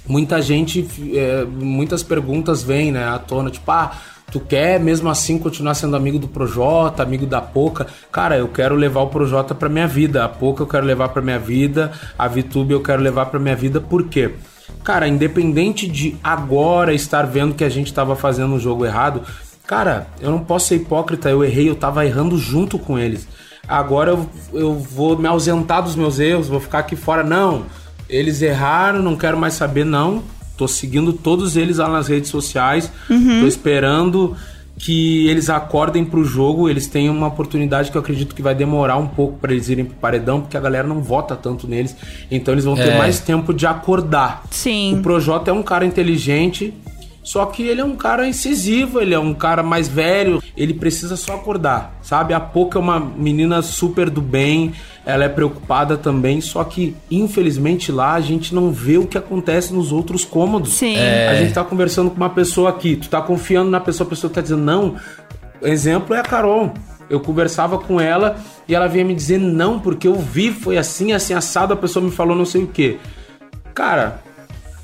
[0.07, 3.93] muita gente, é, muitas perguntas vêm né, à tona, tipo, ah,
[4.31, 7.87] tu quer mesmo assim continuar sendo amigo do Projota, amigo da Poca?
[8.11, 11.23] Cara, eu quero levar o Projota pra minha vida, a Poca eu quero levar pra
[11.23, 14.35] minha vida, a VTube eu quero levar pra minha vida, por quê?
[14.83, 19.23] Cara, independente de agora estar vendo que a gente tava fazendo um jogo errado,
[19.67, 23.27] cara, eu não posso ser hipócrita, eu errei, eu tava errando junto com eles.
[23.69, 27.25] Agora eu, eu vou me ausentar dos meus erros, vou ficar aqui fora.
[27.25, 27.65] Não,
[28.09, 30.23] eles erraram, não quero mais saber, não.
[30.57, 32.91] Tô seguindo todos eles lá nas redes sociais.
[33.11, 33.41] Uhum.
[33.41, 34.37] Tô esperando
[34.79, 36.69] que eles acordem pro jogo.
[36.69, 39.85] Eles têm uma oportunidade que eu acredito que vai demorar um pouco para eles irem
[39.85, 41.95] pro paredão, porque a galera não vota tanto neles.
[42.31, 42.99] Então eles vão ter é.
[42.99, 44.45] mais tempo de acordar.
[44.51, 44.99] Sim.
[44.99, 46.73] O Projota é um cara inteligente.
[47.23, 51.17] Só que ele é um cara incisivo, ele é um cara mais velho, ele precisa
[51.17, 52.33] só acordar, sabe?
[52.33, 54.73] A Poca é uma menina super do bem,
[55.07, 59.73] ela é preocupada também, só que infelizmente lá a gente não vê o que acontece
[59.73, 60.75] nos outros cômodos.
[60.75, 60.97] Sim.
[60.97, 61.29] É...
[61.29, 64.33] A gente tá conversando com uma pessoa aqui, tu tá confiando na pessoa, a pessoa
[64.33, 64.97] tá dizendo não.
[65.63, 66.75] Exemplo é a Carol.
[67.09, 68.37] Eu conversava com ela
[68.69, 72.05] e ela vinha me dizer não, porque eu vi, foi assim, assim, assado, a pessoa
[72.05, 72.99] me falou não sei o que.
[73.73, 74.21] Cara,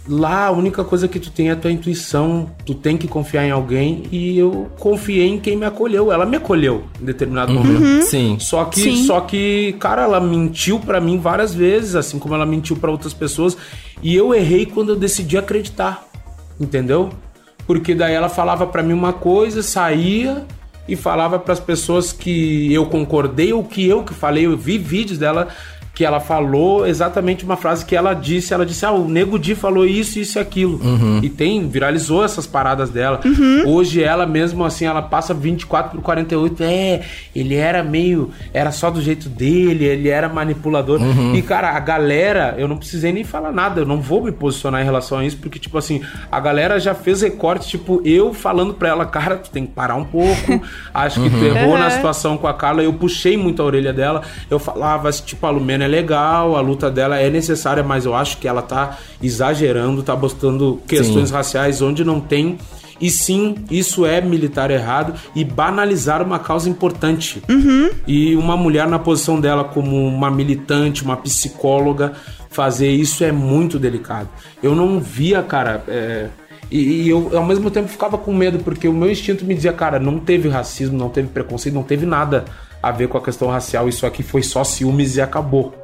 [0.08, 3.44] Lá a única coisa que tu tem é a tua intuição, tu tem que confiar
[3.44, 6.10] em alguém e eu confiei em quem me acolheu.
[6.10, 7.62] Ela me acolheu em determinado uhum.
[7.62, 8.04] momento.
[8.06, 8.36] Sim.
[8.40, 9.06] Só que, Sim.
[9.06, 13.14] só que, cara, ela mentiu para mim várias vezes, assim como ela mentiu para outras
[13.14, 13.56] pessoas,
[14.02, 16.04] e eu errei quando eu decidi acreditar.
[16.60, 17.10] Entendeu?
[17.64, 20.44] Porque daí ela falava para mim uma coisa, saía
[20.88, 24.78] e falava para as pessoas que eu concordei ou que eu que falei, eu vi
[24.78, 25.48] vídeos dela
[25.94, 28.54] que ela falou exatamente uma frase que ela disse.
[28.54, 30.80] Ela disse: Ah, o Nego Di falou isso, isso e aquilo.
[30.82, 31.20] Uhum.
[31.22, 33.20] E tem, viralizou essas paradas dela.
[33.24, 33.64] Uhum.
[33.66, 36.62] Hoje ela mesmo, assim, ela passa 24 por 48.
[36.62, 37.02] É,
[37.36, 38.30] ele era meio.
[38.54, 41.00] Era só do jeito dele, ele era manipulador.
[41.00, 41.34] Uhum.
[41.34, 44.80] E, cara, a galera, eu não precisei nem falar nada, eu não vou me posicionar
[44.80, 46.00] em relação a isso, porque, tipo assim,
[46.30, 49.96] a galera já fez recorte, tipo, eu falando pra ela, cara, tu tem que parar
[49.96, 50.62] um pouco.
[50.94, 51.44] Acho que tu uhum.
[51.44, 52.82] errou na situação com a Carla.
[52.82, 54.22] Eu puxei muito a orelha dela.
[54.50, 58.38] Eu falava, tipo, a Lumena é legal, a luta dela é necessária, mas eu acho
[58.38, 61.34] que ela tá exagerando, tá botando questões sim.
[61.34, 62.58] raciais onde não tem.
[63.00, 67.42] E sim, isso é militar errado e banalizar uma causa importante.
[67.48, 67.90] Uhum.
[68.06, 72.12] E uma mulher na posição dela como uma militante, uma psicóloga,
[72.48, 74.28] fazer isso é muito delicado.
[74.62, 75.82] Eu não via, cara.
[75.88, 76.28] É...
[76.70, 79.72] E, e, eu, ao mesmo tempo, ficava com medo, porque o meu instinto me dizia,
[79.72, 82.44] cara, não teve racismo, não teve preconceito, não teve nada
[82.82, 83.88] a ver com a questão racial.
[83.88, 85.81] Isso aqui foi só ciúmes e acabou.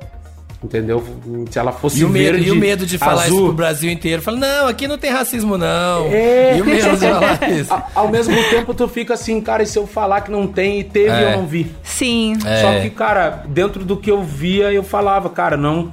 [0.62, 1.05] Entendeu?
[1.51, 3.55] Se ela fosse e o medo, verde, E o medo de falar azul, isso pro
[3.55, 4.21] Brasil inteiro.
[4.21, 6.07] Fala, não, aqui não tem racismo, não.
[6.07, 6.59] É.
[6.59, 7.83] E o medo de falar isso.
[7.94, 10.85] Ao mesmo tempo, tu fica assim, cara, e se eu falar que não tem e
[10.85, 11.33] teve, é.
[11.33, 11.71] eu não vi.
[11.85, 12.37] Sim.
[12.44, 12.61] É.
[12.61, 15.92] Só que, cara, dentro do que eu via, eu falava, cara, não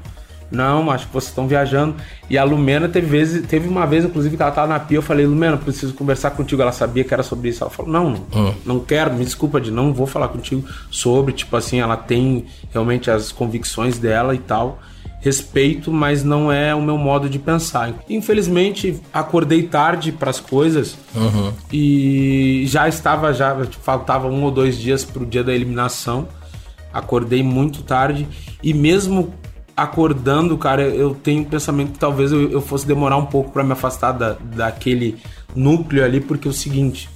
[0.51, 1.95] Não, acho que vocês estão viajando.
[2.29, 4.97] E a Lumena teve, vezes, teve uma vez, inclusive, que ela tava na pia.
[4.97, 6.61] Eu falei, Lumena, preciso conversar contigo.
[6.61, 7.63] Ela sabia que era sobre isso.
[7.63, 11.33] Ela falou, não, não, não quero, me desculpa, de não vou falar contigo sobre.
[11.33, 14.79] Tipo assim, ela tem realmente as convicções dela e tal.
[15.19, 17.95] Respeito, mas não é o meu modo de pensar.
[18.07, 20.95] Infelizmente, acordei tarde para as coisas
[21.73, 26.27] e já estava, já tipo, faltava um ou dois dias pro dia da eliminação.
[26.93, 28.27] Acordei muito tarde
[28.61, 29.33] e mesmo
[29.75, 33.63] acordando, cara, eu tenho um pensamento que talvez eu, eu fosse demorar um pouco para
[33.63, 35.17] me afastar da, daquele
[35.55, 37.09] núcleo ali, porque é o seguinte,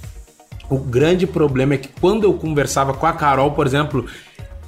[0.68, 4.04] o grande problema é que quando eu conversava com a Carol, por exemplo,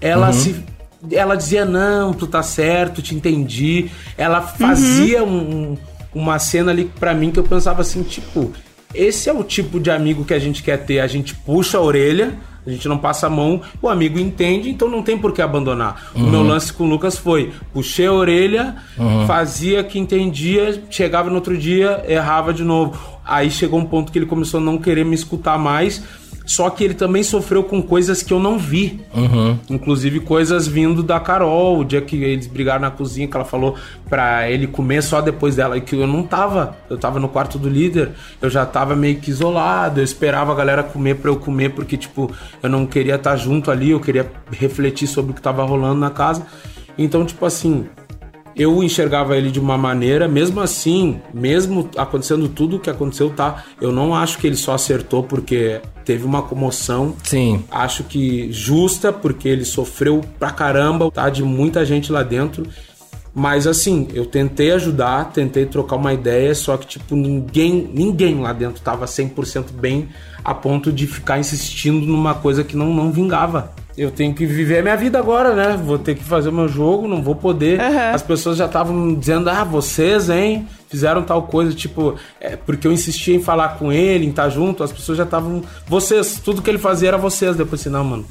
[0.00, 0.64] ela se
[1.10, 3.90] ela dizia não, tu tá certo, te entendi.
[4.16, 5.78] Ela fazia um- um-
[6.14, 8.52] uma cena ali pra mim que eu pensava assim, tipo,
[8.94, 11.00] esse é o tipo de amigo que a gente quer ter.
[11.00, 12.34] A gente puxa a orelha,
[12.66, 16.10] a gente não passa a mão, o amigo entende, então não tem por que abandonar.
[16.14, 18.76] O meu lance com o Lucas foi: puxei a orelha,
[19.26, 22.98] fazia que entendia, chegava no outro dia, errava de novo.
[23.24, 26.02] Aí chegou um ponto que ele começou a não querer me escutar mais.
[26.44, 29.00] Só que ele também sofreu com coisas que eu não vi.
[29.70, 33.76] Inclusive coisas vindo da Carol, o dia que eles brigaram na cozinha, que ela falou
[34.08, 36.76] pra ele comer só depois dela, e que eu não tava.
[36.90, 40.54] Eu tava no quarto do líder, eu já tava meio que isolado, eu esperava a
[40.54, 42.30] galera comer pra eu comer, porque, tipo,
[42.62, 46.10] eu não queria estar junto ali, eu queria refletir sobre o que tava rolando na
[46.10, 46.46] casa.
[46.98, 47.86] Então, tipo assim,
[48.56, 53.64] eu enxergava ele de uma maneira, mesmo assim, mesmo acontecendo tudo o que aconteceu, tá?
[53.80, 57.14] Eu não acho que ele só acertou porque teve uma comoção.
[57.22, 57.64] Sim.
[57.70, 61.28] Acho que justa, porque ele sofreu pra caramba, tá?
[61.28, 62.66] De muita gente lá dentro.
[63.34, 68.52] Mas assim, eu tentei ajudar, tentei trocar uma ideia, só que, tipo, ninguém, ninguém lá
[68.52, 70.08] dentro tava 100% bem
[70.44, 73.72] a ponto de ficar insistindo numa coisa que não, não vingava.
[73.96, 75.80] Eu tenho que viver a minha vida agora, né?
[75.82, 77.78] Vou ter que fazer o meu jogo, não vou poder.
[78.14, 80.66] As pessoas já estavam dizendo, ah, vocês, hein?
[80.88, 84.82] Fizeram tal coisa, tipo, é, porque eu insistia em falar com ele, em estar junto,
[84.82, 85.62] as pessoas já estavam.
[85.86, 87.56] Vocês, tudo que ele fazia era vocês.
[87.56, 88.26] Depois assim, não, mano.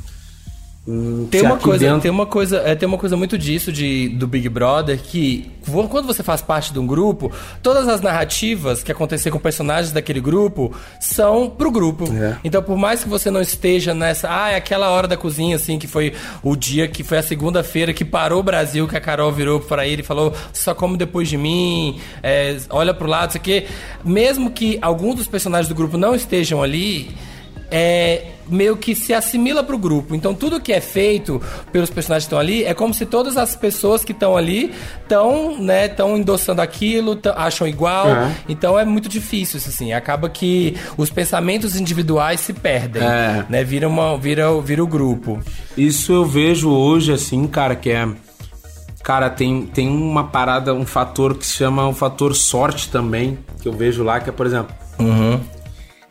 [0.88, 4.10] Hum, Tem uma coisa, dentro- tem uma coisa, é, tem uma coisa muito disso de,
[4.10, 5.52] do Big Brother que
[5.90, 10.20] quando você faz parte de um grupo, todas as narrativas que aconteceram com personagens daquele
[10.20, 12.06] grupo são pro grupo.
[12.12, 12.38] É.
[12.44, 15.78] Então, por mais que você não esteja nessa, ah, é aquela hora da cozinha assim
[15.78, 19.32] que foi o dia que foi a segunda-feira que parou o Brasil, que a Carol
[19.32, 23.38] virou para ele e falou: "Só come depois de mim, é, olha pro lado, isso
[23.38, 23.66] aqui".
[24.04, 27.12] Mesmo que alguns dos personagens do grupo não estejam ali,
[27.72, 30.14] é, meio que se assimila pro grupo.
[30.14, 33.56] Então tudo que é feito pelos personagens que estão ali é como se todas as
[33.56, 38.10] pessoas que estão ali estão, né, estão endossando aquilo, acham igual.
[38.10, 38.36] É.
[38.50, 39.94] Então é muito difícil isso assim.
[39.94, 43.46] Acaba que os pensamentos individuais se perdem, É.
[43.50, 43.64] né?
[43.64, 45.40] Vira uma vira, vira o grupo.
[45.78, 48.06] Isso eu vejo hoje, assim, cara, que é.
[49.02, 53.68] Cara, tem, tem uma parada, um fator que se chama o fator sorte também, que
[53.68, 54.76] eu vejo lá, que é, por exemplo,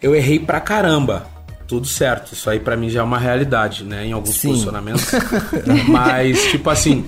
[0.03, 1.27] eu errei pra caramba.
[1.71, 4.05] Tudo certo, isso aí pra mim já é uma realidade, né?
[4.05, 4.49] Em alguns Sim.
[4.49, 5.07] posicionamentos.
[5.87, 7.05] Mas, tipo assim,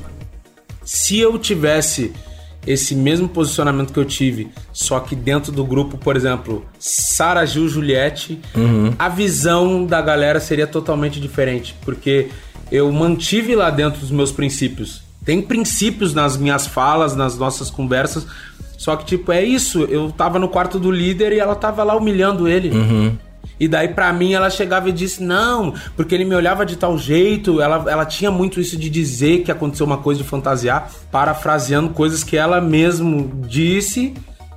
[0.84, 2.12] se eu tivesse
[2.64, 7.68] esse mesmo posicionamento que eu tive, só que dentro do grupo, por exemplo, Sara Gil
[7.68, 8.40] Juliette,
[8.96, 12.28] a visão da galera seria totalmente diferente, porque
[12.70, 15.02] eu mantive lá dentro os meus princípios.
[15.24, 18.28] Tem princípios nas minhas falas, nas nossas conversas,
[18.78, 21.96] só que tipo, é isso, eu tava no quarto do líder e ela tava lá
[21.96, 22.70] humilhando ele.
[23.62, 26.98] E daí, pra mim, ela chegava e disse: Não, porque ele me olhava de tal
[26.98, 27.60] jeito.
[27.60, 32.24] Ela, ela tinha muito isso de dizer que aconteceu uma coisa de fantasiar, parafraseando coisas
[32.24, 34.14] que ela mesmo disse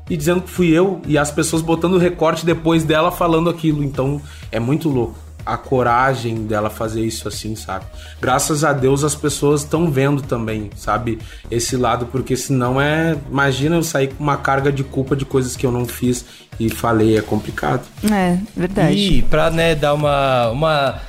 [0.09, 1.03] e dizendo que fui eu.
[1.05, 3.83] E as pessoas botando recorte depois dela falando aquilo.
[3.83, 4.19] Então,
[4.51, 7.86] é muito louco a coragem dela fazer isso assim, sabe?
[8.19, 11.19] Graças a Deus as pessoas estão vendo também, sabe?
[11.51, 13.15] Esse lado, porque senão é.
[13.29, 16.25] Imagina eu sair com uma carga de culpa de coisas que eu não fiz
[16.60, 17.84] e falei, é complicado.
[18.12, 18.95] É, verdade.
[18.95, 21.01] E pra, né, dar uma, uma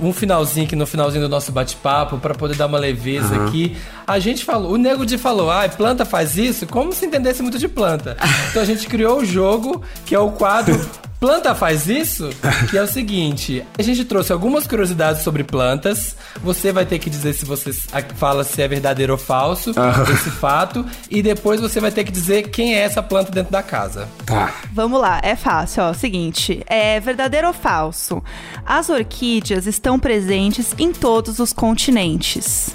[0.00, 3.76] um finalzinho aqui no finalzinho do nosso bate-papo, pra poder dar uma leveza aqui.
[4.06, 7.58] A gente falou, o Nego de falou, ah, planta faz isso, como se entendesse muito
[7.58, 8.16] de planta.
[8.50, 10.78] Então a gente criou o jogo, que é o quadro
[11.20, 12.30] Planta faz isso?
[12.70, 16.16] Que é o seguinte: a gente trouxe algumas curiosidades sobre plantas.
[16.42, 17.72] Você vai ter que dizer se você
[18.14, 19.72] fala se é verdadeiro ou falso
[20.12, 20.84] esse fato.
[21.10, 24.08] E depois você vai ter que dizer quem é essa planta dentro da casa.
[24.24, 24.54] Tá.
[24.72, 25.92] Vamos lá, é fácil, ó.
[25.92, 28.22] Seguinte, é verdadeiro ou falso?
[28.64, 32.74] As orquídeas estão presentes em todos os continentes.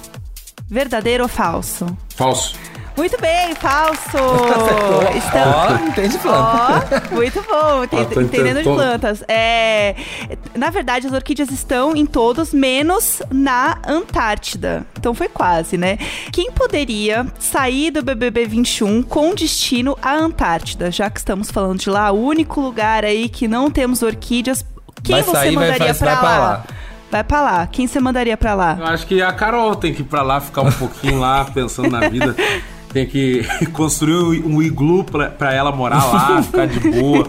[0.70, 1.86] Verdadeiro ou falso?
[2.16, 2.56] Falso.
[2.96, 4.00] Muito bem, falso!
[4.18, 5.88] Ó, Estão...
[5.88, 7.04] entende planta.
[7.12, 9.24] Ó, muito bom, ente- entendendo de plantas.
[9.28, 9.96] É,
[10.56, 14.86] na verdade, as orquídeas estão em todos, menos na Antártida.
[14.98, 15.98] Então foi quase, né?
[16.32, 21.90] Quem poderia sair do BBB 21 com destino à Antártida, já que estamos falando de
[21.90, 24.64] lá, o único lugar aí que não temos orquídeas.
[25.04, 26.38] Quem Vai você sair, mandaria vai- pra, vai pra lá?
[26.40, 26.64] lá.
[27.12, 27.68] Vai pra lá.
[27.68, 28.76] Quem você mandaria pra lá?
[28.80, 31.90] Eu acho que a Carol tem que ir pra lá, ficar um pouquinho lá, pensando
[31.90, 32.36] na vida.
[32.94, 37.28] Tem que construir um iglu pra, pra ela morar lá, ficar de boa.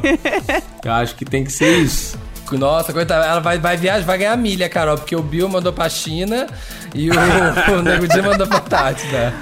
[0.84, 2.18] Eu acho que tem que ser isso.
[2.52, 5.88] Nossa, coitada, ela vai, vai viajar, vai ganhar milha, Carol, porque o Bill mandou pra
[5.88, 6.46] China
[6.94, 7.14] e o,
[7.78, 9.34] o Nego Di mandou pra Antártida.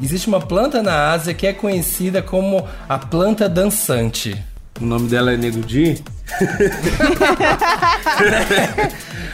[0.00, 4.42] Existe uma planta na Ásia que é conhecida como a planta dançante.
[4.80, 6.02] O nome dela é Nego Di.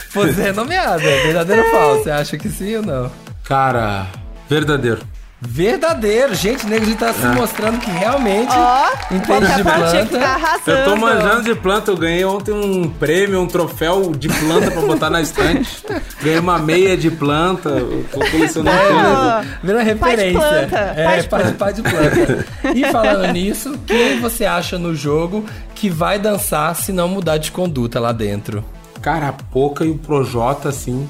[0.09, 2.03] Fosse renomeada, verdadeiro ou falso?
[2.03, 3.11] Você acha que sim ou não?
[3.43, 4.07] Cara,
[4.49, 5.01] verdadeiro.
[5.41, 10.19] Verdadeiro, gente, o Nego Di tá se mostrando que realmente Ó, entende de tá planta.
[10.25, 10.71] arrasando.
[10.71, 14.81] Eu tô manjando de planta, eu ganhei ontem um prêmio, um troféu de planta pra
[14.81, 15.83] botar na estante.
[16.23, 19.45] Ganhei uma meia de planta, eu tô colecionando planta.
[19.61, 20.39] Vira uma Pai de referência.
[20.39, 22.45] planta, É, de de, pai de planta.
[22.73, 27.51] E falando nisso, quem você acha no jogo que vai dançar se não mudar de
[27.51, 28.63] conduta lá dentro?
[29.01, 31.07] Cara, a Poca e o Projota, assim,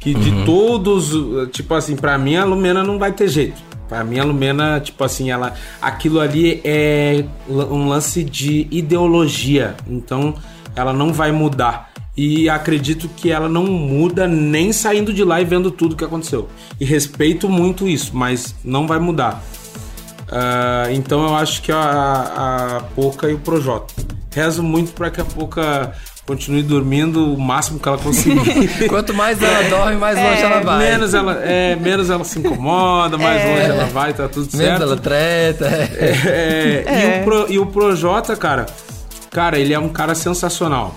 [0.00, 0.20] que Uhum.
[0.20, 3.60] de todos, tipo assim, pra mim a Lumena não vai ter jeito.
[3.88, 10.34] Pra mim a Lumena, tipo assim, ela, aquilo ali é um lance de ideologia, então
[10.76, 11.88] ela não vai mudar.
[12.16, 16.48] E acredito que ela não muda nem saindo de lá e vendo tudo que aconteceu.
[16.80, 19.42] E respeito muito isso, mas não vai mudar.
[20.30, 23.94] Ah, então eu acho que a, a Poca e o Projota.
[24.30, 25.92] Rezo muito para que a Poca
[26.28, 28.68] continue dormindo o máximo que ela conseguir.
[28.86, 30.78] Quanto mais ela dorme, mais longe ela vai.
[30.78, 34.82] menos, ela, é, menos ela se incomoda, mais longe ela vai, tá tudo Menos certo.
[34.82, 35.66] ela treta.
[35.66, 38.66] É, E, o Pro, e o Projota, cara,
[39.30, 40.94] cara, ele é um cara sensacional.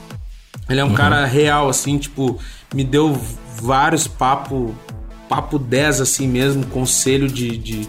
[0.69, 2.37] Ele é um cara real, assim, tipo,
[2.73, 3.17] me deu
[3.61, 4.75] vários papo,
[5.29, 7.87] papo 10, assim mesmo, conselho de, de,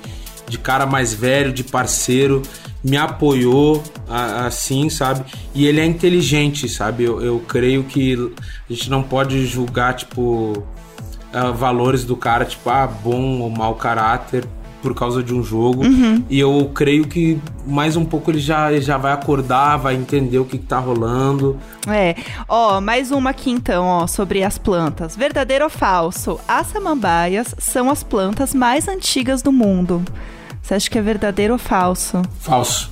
[0.49, 2.41] de cara mais velho, de parceiro,
[2.83, 5.25] me apoiou, assim, sabe?
[5.55, 7.05] E ele é inteligente, sabe?
[7.05, 8.15] Eu, eu creio que
[8.69, 10.65] a gente não pode julgar, tipo,
[11.33, 14.45] ah, valores do cara, tipo, ah, bom ou mau caráter
[14.83, 15.85] por causa de um jogo.
[16.29, 20.45] E eu creio que mais um pouco ele já, já vai acordar, vai entender o
[20.45, 21.57] que, que tá rolando.
[21.87, 22.17] É.
[22.49, 25.15] Ó, mais uma aqui então, ó, sobre as plantas.
[25.15, 26.41] Verdadeiro ou falso?
[26.49, 30.05] As samambaias são as plantas mais antigas do mundo.
[30.63, 32.23] Você acha que é verdadeiro ou falso?
[32.41, 32.91] Falso.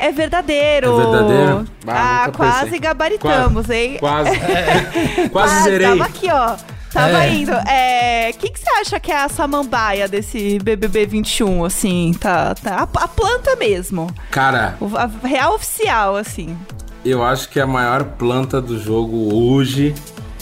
[0.00, 0.92] É verdadeiro!
[1.00, 1.66] É verdadeiro?
[1.86, 2.78] Ah, Ah, quase pensei.
[2.78, 3.96] gabaritamos, hein?
[3.98, 4.30] Quase.
[4.38, 5.88] Ah, Quase zerei.
[5.88, 6.56] Tava aqui, ó.
[6.92, 7.34] Tava É.
[7.34, 7.52] indo.
[7.68, 8.30] É.
[8.34, 12.14] O que, que você acha que é a samambaia desse BBB 21, assim?
[12.18, 12.54] Tá.
[12.54, 14.08] tá a, a planta mesmo.
[14.30, 16.56] Cara, O- A real oficial, assim.
[17.04, 19.94] eu acho que a maior planta do jogo hoje,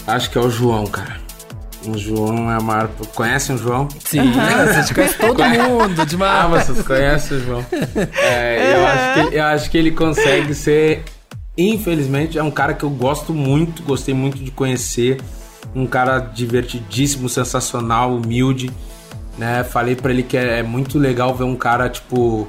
[0.05, 1.17] acho que é o João, cara.
[1.87, 2.89] O João é a maior.
[3.15, 3.87] Conhecem o João?
[4.03, 6.27] Sim, a gente conhece todo mundo de uma...
[6.43, 7.65] Ah, vocês conhecem o João.
[8.21, 11.03] É, eu, acho que, ele- eu acho que ele consegue ser.
[11.57, 15.17] Infelizmente, é um cara que eu gosto muito, gostei muito de conhecer.
[15.75, 18.69] Um cara divertidíssimo, sensacional, humilde.
[19.37, 19.63] Né?
[19.63, 22.47] Falei pra ele que é, é muito legal ver um cara, tipo.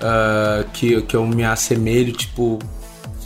[0.00, 2.58] ah, que, que eu me assemelho, tipo.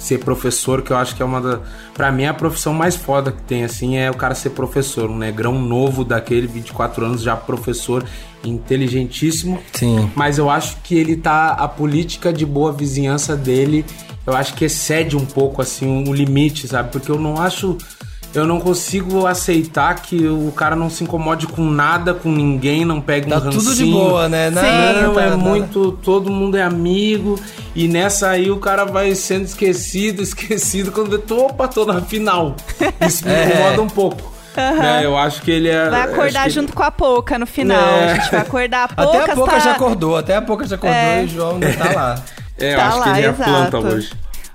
[0.00, 1.60] Ser professor, que eu acho que é uma da.
[1.92, 5.10] Pra mim, a profissão mais foda que tem, assim, é o cara ser professor.
[5.10, 8.02] Um negrão novo daquele, 24 anos, já professor,
[8.42, 9.60] inteligentíssimo.
[9.74, 10.10] Sim.
[10.16, 11.50] Mas eu acho que ele tá.
[11.50, 13.84] A política de boa vizinhança dele,
[14.26, 16.90] eu acho que excede um pouco, assim, o limite, sabe?
[16.90, 17.76] Porque eu não acho.
[18.32, 23.00] Eu não consigo aceitar que o cara não se incomode com nada, com ninguém, não
[23.00, 23.92] pegue um Tá tudo de rancinho.
[23.96, 24.50] boa, né?
[24.50, 25.98] Nada, Não, tá- é tá- muito.
[26.02, 27.40] Todo mundo é amigo.
[27.74, 30.92] E nessa aí o cara vai sendo esquecido, esquecido.
[30.92, 32.54] Quando vê, tô, opa, tô na final.
[33.04, 33.46] Isso me É.
[33.46, 34.30] incomoda um pouco.
[34.56, 35.88] Né, Eu acho que ele é.
[35.88, 37.78] Vai acordar que- junto com a Poca no final.
[37.98, 38.12] É.
[38.12, 39.58] A gente vai acordar a Até Poucas a Pouca tá...
[39.58, 41.22] já acordou, até a Pouca já acordou É.
[41.22, 42.22] e o João não tá lá.
[42.58, 43.50] É, eu Tá acho que lá, ele é a exato.
[43.70, 44.10] planta hoje.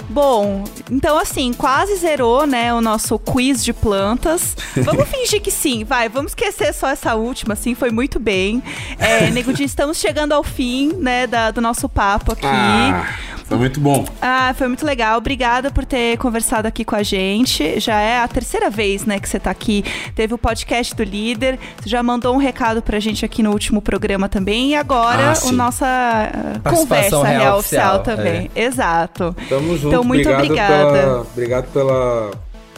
[0.10, 4.56] Bom, então assim, quase zerou, né, o nosso quiz de plantas.
[4.78, 8.64] Vamos fingir que sim, vai, vamos esquecer só essa última, assim, foi muito bem.
[8.99, 12.45] É, Nego Di, estamos chegando ao fim, né, da- do nosso papo aqui.
[12.45, 13.08] Ah,
[13.48, 14.06] foi muito bom.
[14.22, 15.18] Ah, foi muito legal.
[15.18, 17.80] Obrigada por ter conversado aqui com a gente.
[17.80, 19.84] Já é a terceira vez, né, que você tá aqui.
[20.16, 21.60] Teve o podcast do líder.
[21.82, 24.72] Você já mandou um recado pra gente aqui no último programa também.
[24.72, 25.52] E agora, Ah, o sim.
[25.56, 28.50] nossa ah, conversa real real oficial, oficial também.
[28.56, 29.36] Exato.
[29.48, 29.88] Tamo junto.
[29.88, 31.00] Então, muito obrigado obrigada.
[31.00, 32.32] Pela, obrigado pela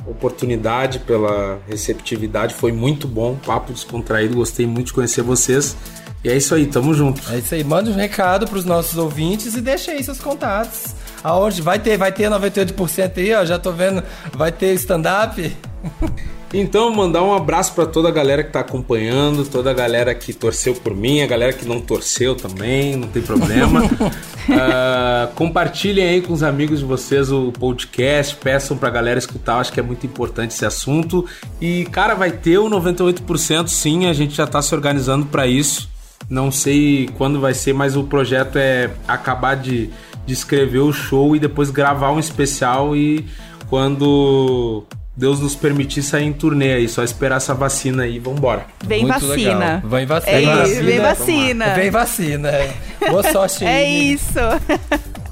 [0.05, 2.53] oportunidade, pela receptividade.
[2.53, 3.36] Foi muito bom.
[3.45, 4.36] Papo descontraído.
[4.36, 5.76] Gostei muito de conhecer vocês.
[6.24, 7.22] E é isso aí, tamo junto.
[7.32, 10.95] É isso aí, manda um recado pros nossos ouvintes e deixa aí seus contatos.
[11.24, 14.03] Aonde vai ter, vai ter 98% aí, ó, já tô vendo,
[14.34, 15.55] vai ter stand-up.
[16.53, 20.32] Então, mandar um abraço para toda a galera que tá acompanhando, toda a galera que
[20.32, 23.84] torceu por mim, a galera que não torceu também, não tem problema.
[23.84, 29.74] uh, compartilhem aí com os amigos de vocês o podcast, peçam pra galera escutar, acho
[29.74, 31.26] que é muito importante esse assunto.
[31.59, 35.89] E, cara, vai ter o 98% sim, a gente já tá se organizando para isso.
[36.30, 39.89] Não sei quando vai ser, mas o projeto é acabar de,
[40.26, 43.26] de escrever o show e depois gravar um especial e
[43.70, 44.84] quando
[45.15, 48.65] Deus nos permitir sair em turnê aí, só esperar essa vacina aí, vambora.
[48.86, 49.36] Vem Muito vacina.
[49.36, 49.82] legal.
[49.89, 50.38] Vem vacina.
[50.38, 51.65] É Vem isso, vem vacina.
[51.74, 52.49] Vem vacina.
[52.49, 52.74] é.
[53.09, 53.70] Boa sorte aí.
[53.70, 54.13] É nego.
[54.15, 54.39] isso.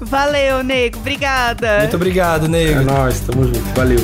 [0.00, 0.98] Valeu, nego.
[0.98, 1.78] Obrigada.
[1.80, 2.80] Muito obrigado, É nego.
[2.82, 3.98] nóis, tamo junto, valeu.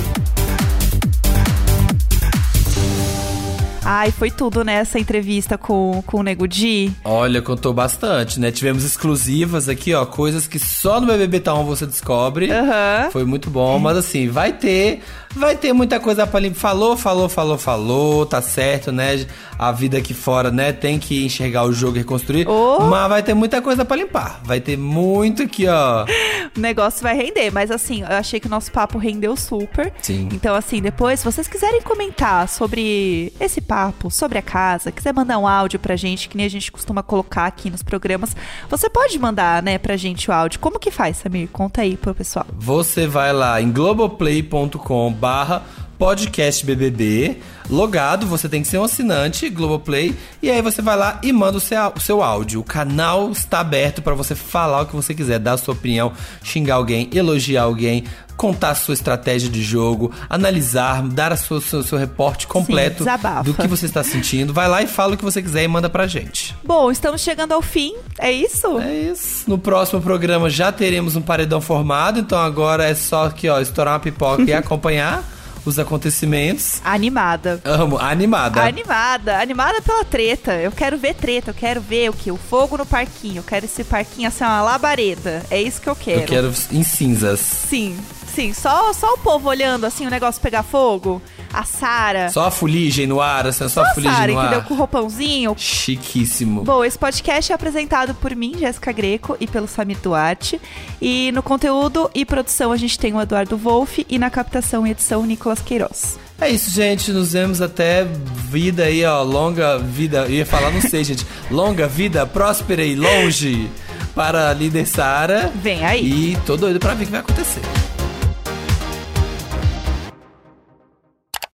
[3.95, 6.91] Ai, foi tudo nessa entrevista com, com o Nego Di.
[7.05, 8.51] Olha, contou bastante, né?
[8.51, 12.51] Tivemos exclusivas aqui, ó, coisas que só no BBB Tá você descobre.
[12.51, 13.11] Aham.
[13.11, 15.03] Foi muito bom, mas assim, vai ter,
[15.35, 16.61] vai ter muita coisa pra limpar.
[16.61, 19.27] Falou, falou, falou, falou, tá certo, né?
[19.59, 22.49] A vida aqui fora, né, tem que enxergar o jogo e reconstruir.
[22.49, 22.81] Oh.
[22.85, 24.41] Mas vai ter muita coisa pra limpar.
[24.45, 26.05] Vai ter muito aqui, ó.
[26.55, 29.91] O negócio vai render, mas assim, eu achei que o nosso papo rendeu super.
[30.03, 30.29] Sim.
[30.33, 35.39] Então, assim, depois, se vocês quiserem comentar sobre esse papo, sobre a casa, quiser mandar
[35.39, 38.37] um áudio pra gente, que nem a gente costuma colocar aqui nos programas,
[38.69, 40.61] você pode mandar, né, pra gente o áudio.
[40.61, 41.49] Como que faz, Samir?
[41.49, 42.45] Conta aí pro pessoal.
[42.59, 45.63] Você vai lá em globoplay.com barra
[46.03, 47.37] podcast BBB.
[47.71, 50.13] Logado, você tem que ser um assinante Globoplay.
[50.43, 52.59] E aí você vai lá e manda o seu, o seu áudio.
[52.59, 56.13] O canal está aberto para você falar o que você quiser, dar a sua opinião,
[56.43, 58.03] xingar alguém, elogiar alguém,
[58.37, 63.45] contar a sua estratégia de jogo, analisar, dar a sua, seu, seu reporte completo desabafa.
[63.45, 64.53] do que você está sentindo.
[64.53, 66.53] Vai lá e fala o que você quiser e manda pra gente.
[66.65, 68.77] Bom, estamos chegando ao fim, é isso?
[68.81, 69.49] É isso.
[69.49, 73.95] No próximo programa já teremos um paredão formado, então agora é só aqui, ó, estourar
[73.95, 75.23] uma pipoca e acompanhar
[75.65, 76.81] os acontecimentos.
[76.85, 77.61] Animada.
[77.65, 78.63] Amo, animada.
[78.63, 80.55] Animada, animada pela treta.
[80.55, 82.31] Eu quero ver treta, eu quero ver o que?
[82.31, 83.39] O fogo no parquinho.
[83.39, 85.45] Eu quero esse parquinho assim, uma labareda.
[85.51, 86.21] É isso que eu quero.
[86.21, 87.41] Eu quero em cinzas.
[87.41, 87.97] Sim,
[88.35, 88.53] sim.
[88.53, 91.21] Só, só o povo olhando assim, o negócio pegar fogo.
[91.53, 92.31] A Sara.
[92.31, 94.59] Só a fuligem no ar, assim, só, Só a fuligem Sara, no entendeu?
[94.61, 94.65] ar.
[94.65, 95.55] Com o roupãozinho.
[95.59, 96.63] Chiquíssimo.
[96.65, 100.61] Bom, esse podcast é apresentado por mim, Jéssica Greco, e pelo Samir Duarte.
[101.01, 104.91] E no conteúdo e produção a gente tem o Eduardo Wolff e na captação e
[104.93, 106.19] edição o Nicolas Queiroz.
[106.41, 107.13] É isso, gente.
[107.13, 109.23] Nos vemos até vida aí, ó.
[109.23, 110.25] Longa vida.
[110.25, 111.27] Eu ia falar, não sei, gente.
[111.51, 113.71] Longa vida, próspera e longe
[114.15, 115.53] para a líder Sara.
[115.55, 116.33] Vem aí.
[116.33, 117.61] E tô doido pra ver o que vai acontecer.